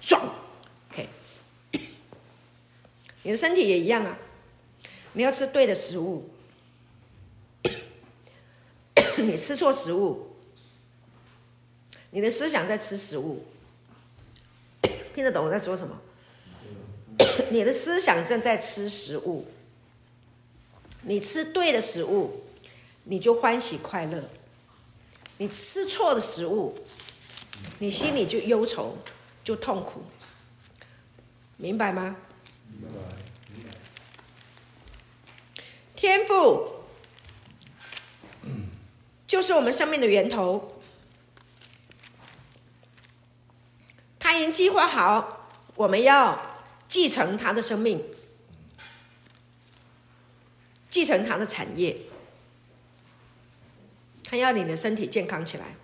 [0.02, 0.22] 壮
[3.28, 4.18] 你的身体也一样啊，
[5.12, 6.30] 你要吃对的食物，
[9.20, 10.30] 你吃错食物，
[12.12, 13.44] 你的思想在吃食物，
[15.14, 16.00] 听得懂我在说什么？
[17.52, 19.46] 你的思想正在吃食物，
[21.02, 22.46] 你吃对的食物，
[23.04, 24.22] 你就欢喜快乐；
[25.38, 26.74] 你吃错的食物。
[27.80, 28.98] 你心里就忧愁，
[29.44, 30.02] 就痛苦，
[31.58, 32.16] 明白吗？
[35.98, 36.84] 天赋
[39.26, 40.80] 就是我们生命的源头，
[44.20, 48.06] 他已经计划好，我们要继承他的生命，
[50.88, 51.98] 继承他的产业。
[54.24, 55.76] 他要你的身体健康起来，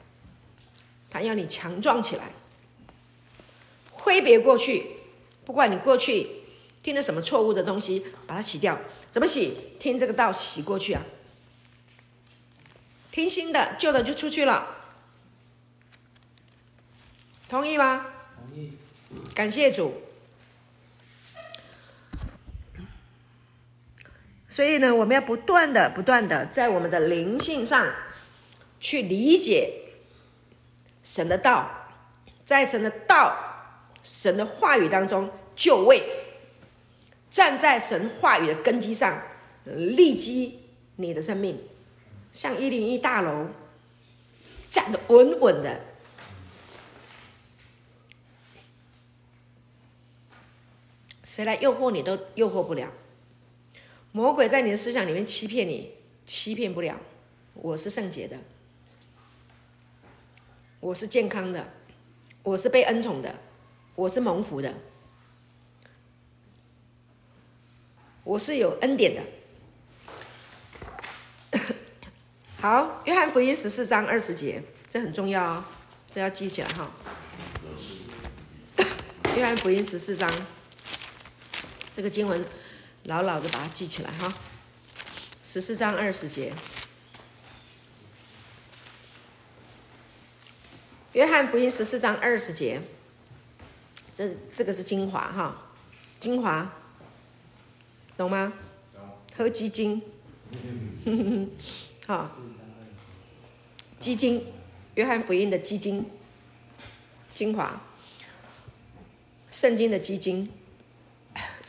[1.09, 2.32] 他要你强壮起来，
[3.91, 4.97] 挥别过去，
[5.43, 6.30] 不管你过去
[6.84, 8.80] 听了什么错误的东西，把它洗掉。
[9.14, 9.55] 怎么洗？
[9.80, 11.03] 听这个道洗过去啊！
[13.11, 14.76] 听新的，旧的就出去了。
[17.47, 18.07] 同意吗？
[18.39, 18.74] 同意。
[19.36, 20.01] 感谢主。
[24.49, 27.93] 所以呢，我们要不断的、不断的在我们的灵性上。
[28.80, 29.93] 去理解
[31.03, 31.70] 神的道，
[32.43, 33.38] 在神的道、
[34.01, 36.22] 神的话语当中就位，
[37.34, 39.19] 站在神话语的根基上，
[39.65, 40.59] 立基
[40.97, 41.59] 你的生命，
[42.31, 43.47] 像一零一大楼
[44.69, 45.79] 站得稳稳的。
[51.23, 52.91] 谁来诱惑你都诱惑不了，
[54.11, 55.91] 魔鬼在你的思想里面欺骗你，
[56.27, 56.99] 欺骗不了。
[57.55, 58.38] 我是圣洁的。
[60.79, 61.67] 我是健康的，
[62.43, 63.34] 我是被恩宠的，
[63.95, 64.71] 我是蒙福的，
[68.24, 69.21] 我是有恩典的。
[72.59, 75.65] 好，约翰福音十四章二十节，这很重要哦，
[76.09, 76.89] 这要记起来哈。
[79.36, 80.32] 约翰福音十四章，
[81.91, 82.45] 这个经文
[83.03, 84.34] 牢牢的把它记起来哈。
[85.41, 86.53] 十四章二十节。
[91.11, 92.82] 约翰福音十四章二十节，
[94.15, 95.74] 这这个是精华哈，
[96.21, 96.71] 精华，
[98.18, 98.53] 懂吗？
[99.36, 100.01] 喝鸡精，
[102.05, 102.32] 好，
[103.97, 104.45] 鸡精，
[104.95, 106.05] 约翰福音的鸡精，
[107.34, 107.82] 精华，
[109.49, 110.49] 圣经的鸡精。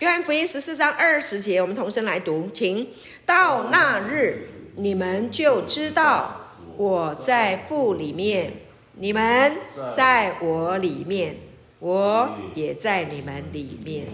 [0.01, 2.88] 约翰福音十四章二十节，我们同声来读，请
[3.24, 8.53] 到那日，你们就知道我在父里面。
[8.97, 9.57] 你们
[9.92, 11.36] 在我里面，
[11.80, 14.07] 我也在你们里面。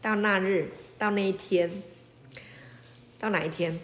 [0.00, 0.72] 到那日，
[1.02, 1.68] 到那一天，
[3.18, 3.76] 到哪一天？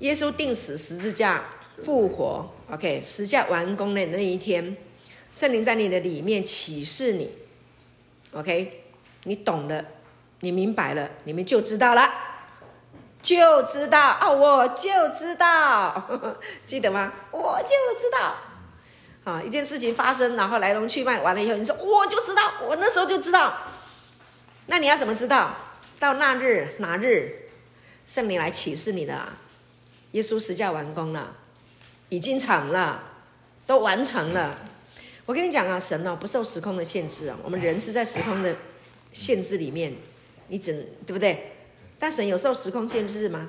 [0.00, 1.44] 耶稣钉死十字架
[1.82, 4.76] 复活，OK，十字架完工的那一天，
[5.32, 7.34] 圣灵在你的里面启示你
[8.34, 8.84] ，OK，
[9.22, 9.82] 你懂了，
[10.40, 12.06] 你明白了，你们就知道了。
[13.22, 16.06] 就知道哦，我就知道，
[16.66, 17.10] 记得吗？
[17.30, 17.68] 我就
[17.98, 18.34] 知道，
[19.24, 23.56] 啊，一件事情发生，然后来龙去脉完了以后，你说我就知道，我那时候就知道。
[24.66, 25.56] 那你要怎么知道？
[26.00, 27.48] 到那日哪日，
[28.04, 29.32] 圣灵来启示你的，
[30.12, 31.36] 耶稣十架完工了，
[32.08, 33.02] 已经成了，
[33.66, 34.58] 都完成了。
[35.26, 38.54] 我跟你讲啊，神哦不受时空的限制啊，我们人是在时空的
[39.12, 39.94] 限制里面，
[40.48, 40.72] 你只
[41.06, 41.52] 对不对？
[41.98, 43.48] 但神有受时空限制吗？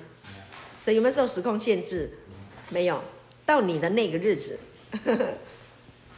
[0.77, 2.19] 神有没有受时空限制？
[2.69, 3.03] 没有。
[3.45, 4.59] 到你的那个日子，
[5.03, 5.33] 呵 呵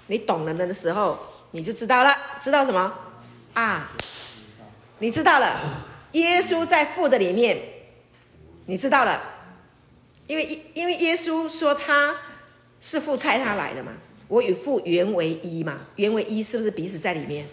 [0.07, 1.17] 你懂了的时候，
[1.51, 2.15] 你就知道了。
[2.39, 2.93] 知道什么？
[3.53, 3.91] 啊，
[4.99, 5.59] 你知道了。
[6.13, 7.57] 耶稣在父的里面，
[8.65, 9.21] 你知道了。
[10.25, 12.15] 因为因为耶稣说他
[12.81, 13.91] 是父差他来的嘛。
[14.27, 17.47] 我与父原为一嘛，原为一是不是彼此在里面？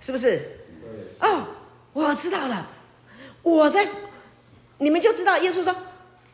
[0.00, 0.58] 是不是？
[1.20, 1.46] 哦，
[1.92, 2.68] 我知道了。
[3.42, 3.86] 我在，
[4.78, 5.38] 你们就知道。
[5.38, 5.74] 耶稣说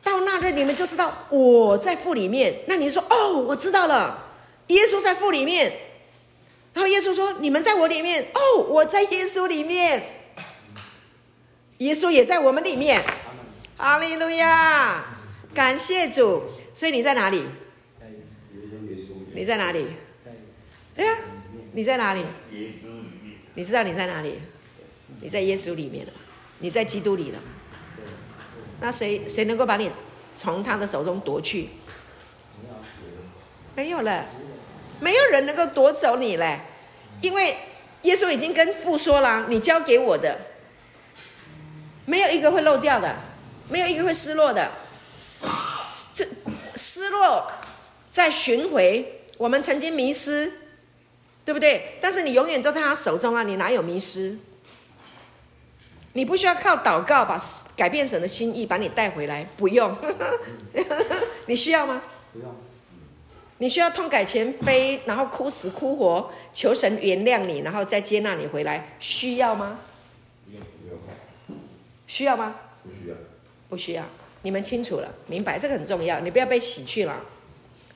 [0.02, 2.62] 到那日，你们就知道我在父里面。
[2.66, 4.26] 那你说哦，我知道了。
[4.68, 5.72] 耶稣在父里面，
[6.72, 8.26] 然后耶稣说你们在我里面。
[8.34, 10.02] 哦，我在耶稣里面，
[11.78, 13.04] 耶稣也在我们里面。
[13.76, 15.04] 哈利路亚，
[15.54, 16.44] 感谢主。
[16.72, 17.44] 所以你在哪里？
[19.34, 19.86] 你在哪里？
[20.96, 21.16] 哎呀，
[21.72, 22.24] 你在哪里？
[23.54, 24.38] 你知道你在哪里？
[25.20, 26.12] 你在耶稣里面了。
[26.62, 27.38] 你在基督里了，
[28.82, 29.90] 那谁谁能够把你
[30.34, 31.70] 从他的手中夺去？
[33.74, 34.26] 没有了，
[35.00, 36.60] 没有人能够夺走你嘞，
[37.20, 37.56] 因为
[38.02, 40.38] 耶稣已经跟父说了：“你交给我的，
[42.04, 43.16] 没有一个会漏掉的，
[43.68, 44.70] 没有一个会失落的。
[46.14, 46.26] 这
[46.76, 47.50] 失落
[48.10, 50.52] 在寻回，我们曾经迷失，
[51.44, 51.98] 对不对？
[52.00, 54.38] 但是你永远都在他手中啊，你哪有迷失？”
[56.12, 57.40] 你不需要靠祷告把
[57.76, 59.96] 改变神的心意把你带回来，不用。
[61.46, 62.02] 你需要吗？
[62.32, 62.52] 不用。
[63.60, 69.80] 你需要痛改前非，然后哭死哭活，求神原谅你，然后再接纳你回来，需要吗？
[72.06, 72.56] 需要吗？
[72.82, 73.16] 不需要。
[73.68, 74.04] 不需要。
[74.40, 77.22] 你们清楚了，明白这个很重要，你不要被洗去了。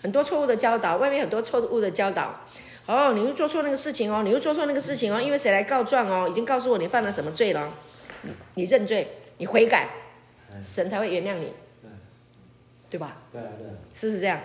[0.03, 2.41] 很多错误的教导，外面很多错误的教导。
[2.85, 6.29] 哦，你又做错那个事情哦，你又做错那个事情哦，因为谁来告状哦？
[6.29, 7.73] 已经告诉我你犯了什么罪了，
[8.57, 9.09] 你认罪，
[9.39, 9.89] 你悔改，
[10.62, 11.51] 神才会原谅你，
[12.91, 13.17] 对吧？
[13.33, 13.73] 对啊，对啊。
[13.95, 14.39] 是不是这样？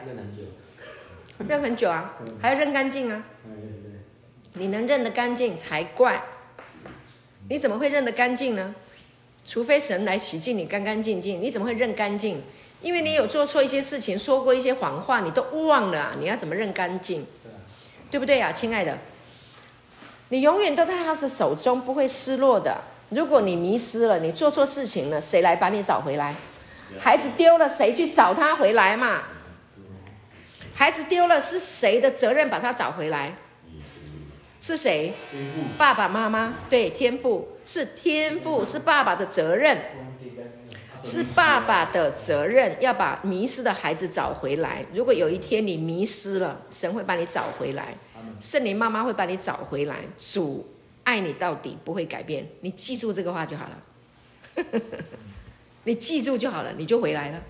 [1.48, 1.90] 认很久。
[1.90, 3.24] 啊，还要认干净啊。
[4.54, 6.22] 你能认得干净才怪。
[7.48, 8.76] 你怎么会认得干净呢？
[9.46, 12.42] 除非神来洗净你干干净净，你怎么会认干净？
[12.82, 17.26] 因为你有做错一些事情，说过一些谎话，你都忘了，你要怎么认干净？
[18.12, 18.98] 对不对啊，亲爱的？
[20.30, 22.78] 你永远都在他的手中，不会失落的。
[23.10, 26.36] 如果你迷失了，你做错事情了，谁来把你找回来？
[27.00, 29.24] 孩子丢了，谁去找他回来嘛？
[30.80, 33.36] 孩子丢了，是谁的责任把他找回来？
[34.62, 35.12] 是谁？
[35.78, 36.54] 爸爸妈妈？
[36.70, 37.50] 对，天赋。
[37.66, 39.78] 是天赋，是爸爸的责任，
[41.04, 44.86] 是爸爸的责任，要把迷失的孩子找回来。
[44.94, 47.94] 如果有一天你迷失了，神会把你找回来，
[48.40, 49.98] 圣灵妈妈会把你找回来。
[50.18, 50.66] 主
[51.04, 52.48] 爱你到底，不会改变。
[52.62, 54.64] 你记住这个话就好了，
[55.84, 57.42] 你记住就好了，你就回来了。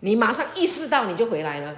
[0.00, 1.76] 你马上意识到，你就回来了。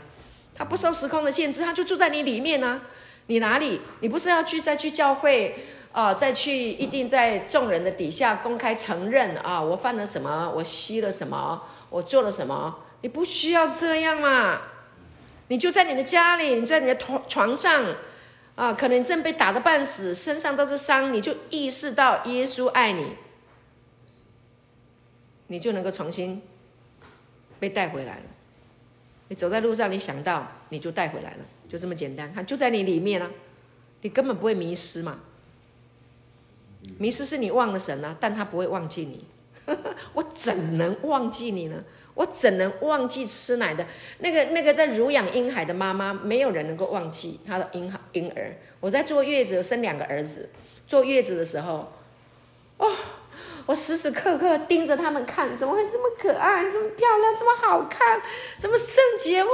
[0.59, 2.83] 他不受时空的限制，他就住在你里面呢、啊。
[3.29, 3.81] 你哪里？
[4.01, 5.55] 你不是要去再去教会？
[5.91, 12.79] 啊，再去一定在众人的底下公开承认啊，我犯了什么，我吸了什么，我做了什么？
[13.01, 14.61] 你不需要这样嘛，
[15.49, 17.85] 你就在你的家里，你在你的床床上，
[18.55, 23.17] 啊，可能正被打得半死，身上都是伤，你就意识到耶稣爱你，
[25.49, 26.43] 你就能够重新
[27.59, 28.23] 被带回来了。
[29.29, 33.31] 你走在路上，你想到你就带回来了，就这么简单，他就在你里面啊，
[34.03, 35.21] 你根本不会迷失嘛。
[36.99, 39.25] 迷失是你忘了神啊，但他不会忘记你。
[40.15, 41.85] 我怎能忘记你呢？
[42.15, 43.87] 我怎能忘记吃奶的
[44.19, 46.13] 那个那个在乳养婴孩的妈妈？
[46.13, 48.57] 没有人能够忘记他的婴孩婴儿。
[48.81, 50.49] 我在坐月子，生两个儿子。
[50.87, 51.93] 坐月子的时候，
[52.79, 52.91] 哦，
[53.69, 58.19] 我时时刻刻盯着他们看，怎么会这么可爱，这么漂亮，这么好看，
[58.59, 59.45] 这么圣洁？
[59.45, 59.51] 哇，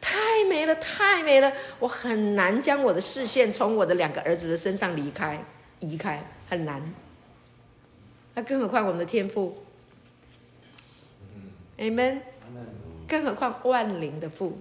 [0.00, 1.52] 太美了，太美了！
[1.78, 5.44] 我很难将我的视线从我的两个儿子的身上离开，
[5.80, 6.24] 移开。
[6.48, 6.80] 很难，
[8.32, 9.62] 那更何况我们的天父
[11.76, 12.20] ，Amen。
[13.06, 14.58] 更何况万灵的父，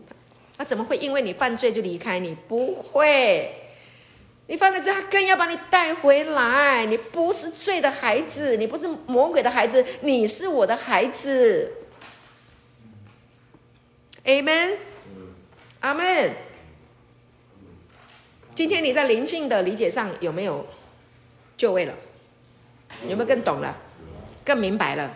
[0.58, 2.36] 他怎么会因为你犯罪就离开你？
[2.50, 3.63] 不会，
[4.48, 6.86] 你犯了罪，他更要把你带回来。
[6.86, 11.72] 你不是罪的孩子，你不是魔鬼的孩子，你是我的孩子。
[14.26, 14.78] Amen，
[15.80, 16.34] 阿门。
[18.56, 20.66] 今天你在灵性的理解上有没有？
[21.56, 21.94] 就位了，
[23.08, 23.78] 有没有更懂了，
[24.44, 25.14] 更明白了？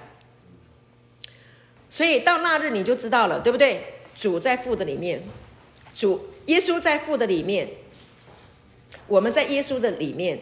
[1.89, 3.81] 所以到那日你就知道了，对不对？
[4.15, 5.21] 主在父的里面，
[5.93, 7.69] 主耶稣在父的里面，
[9.07, 10.39] 我们在耶稣的里面，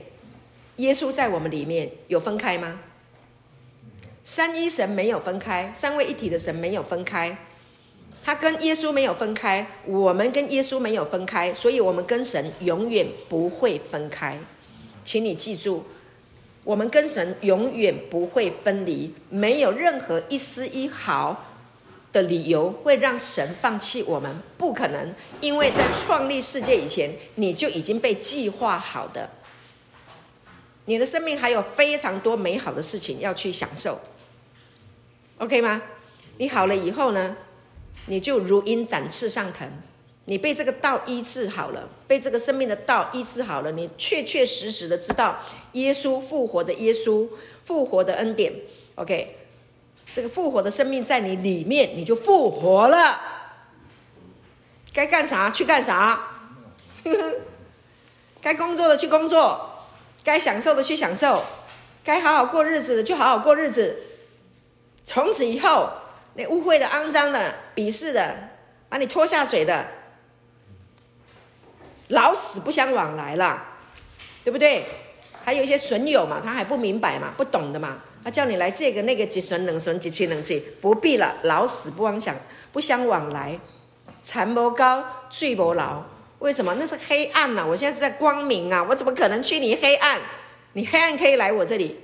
[0.78, 2.80] 耶稣在我们里面，有分开吗？
[4.24, 7.38] 三一神没有分开，三位一体的神没有分开，
[8.24, 14.38] 他跟耶稣没有分开，我们跟耶稣没有分开，所以我们跟神永远不会分开。
[15.03, 15.86] 请你记住，
[16.63, 21.55] 我们跟神永远不会分离，没有任何一丝一毫
[22.16, 29.30] 的理由会让神放弃我们，不可能，因为在创立世界以前，你就已经被计划好的，
[30.86, 33.99] 你的生命还有非常多美好的事情要去享受
[35.39, 35.82] ，OK 吗？
[36.38, 37.36] 你好了以后呢，
[38.05, 39.70] 你就如鹰展翅上腾。
[40.28, 45.38] 你被这个道医治好了，被这个生命的道医治好了，你确确实实的知道
[45.74, 47.28] 耶稣复活的耶稣
[47.63, 48.51] 复活的恩典。
[48.95, 49.36] OK，
[50.16, 53.20] 这个复活的生命在你里面，你就复活了。
[54.93, 56.26] 该干啥去干啥，
[58.41, 59.84] 该工作的去工作，
[60.24, 61.43] 该享受的去享受，
[62.01, 64.03] 该好好过日子的就好好过日子。
[65.03, 65.91] 从此以后，
[66.36, 68.51] 那污秽的、肮脏的、鄙视的，
[68.88, 69.86] 把你拖下水的。
[72.07, 73.61] 老死不相往来了，
[74.45, 74.86] 对不对？
[75.43, 82.36] 还有一些损友嘛，他还不明白嘛，不懂的嘛，他叫你来这个那个几损冷损几去冷吹，不必了，老死不往想
[82.72, 83.60] 不相往来，
[84.24, 86.04] 缠不高，罪不牢。
[86.40, 86.76] 为什么？
[86.80, 87.66] 那是黑暗呐、啊！
[87.68, 90.20] 我现在是在光明啊，我怎么可能去你黑暗？
[90.74, 92.00] 你黑暗可以来我这里，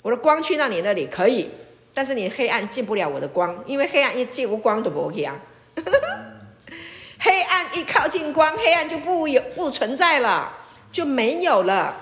[0.00, 1.50] 我的光去到你那里可以，
[1.92, 5.36] 但是你黑暗进不了我的光，因为黑暗一进无光都不 OK 啊。
[7.20, 10.50] 黑暗一靠近光，黑暗就不有不存在了，
[10.90, 11.94] 就没有了。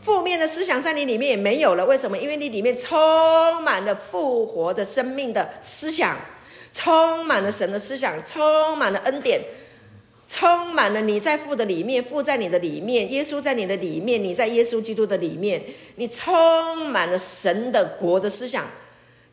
[0.00, 1.84] 负面的思想在你里面也没有了。
[1.84, 2.16] 为什么？
[2.16, 6.16] 因为你里面充满了复活的生命的思想，
[6.72, 9.42] 充满了神的思想，充满了恩典，
[10.28, 15.62] 充满了你在父的里面，父在你的里面，耶稣在你的里面，你在耶稣基督的里面，
[15.96, 18.64] 你充满了神的国的思想，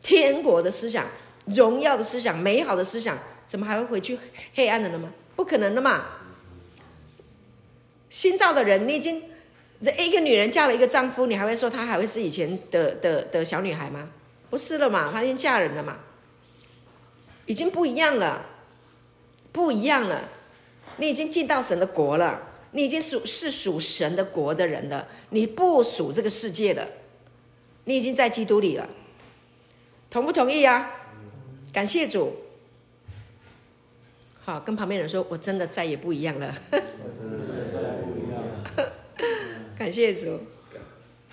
[0.02, 1.06] 天国的思想，
[1.46, 4.18] 荣耀的思想，美好的思想，怎么还会回去
[4.54, 5.12] 黑暗的了吗？
[5.36, 6.06] 不可能的嘛！
[8.10, 9.22] 新造的人，你已经。
[9.84, 14.08] 这一个女人嫁了一个丈夫，你还会说她还会是以前的的的小女孩吗？
[14.48, 15.98] 不是了嘛，她已经嫁人了嘛，
[17.44, 18.46] 已经不一样了，
[19.52, 20.28] 不一样了。
[20.98, 26.88] 你已经进到神的国了，你已经属是属神的国的人了，你不属这个世界了，
[27.84, 28.88] 你已经在基督里了，
[30.08, 30.90] 同不同意啊？
[31.72, 32.34] 感谢主。
[34.42, 36.54] 好，跟旁边人说，我真的再也不一样了。
[39.76, 40.40] 感谢主，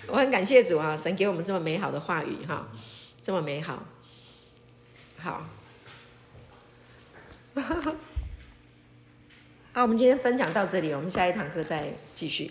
[0.06, 0.94] 我很感谢主啊！
[0.94, 2.68] 神给我们这么美好的话语哈，
[3.22, 3.82] 这么美好，
[5.16, 5.46] 好，
[9.72, 12.50] 好，我们今天分享到这里，我们下一堂课再继续，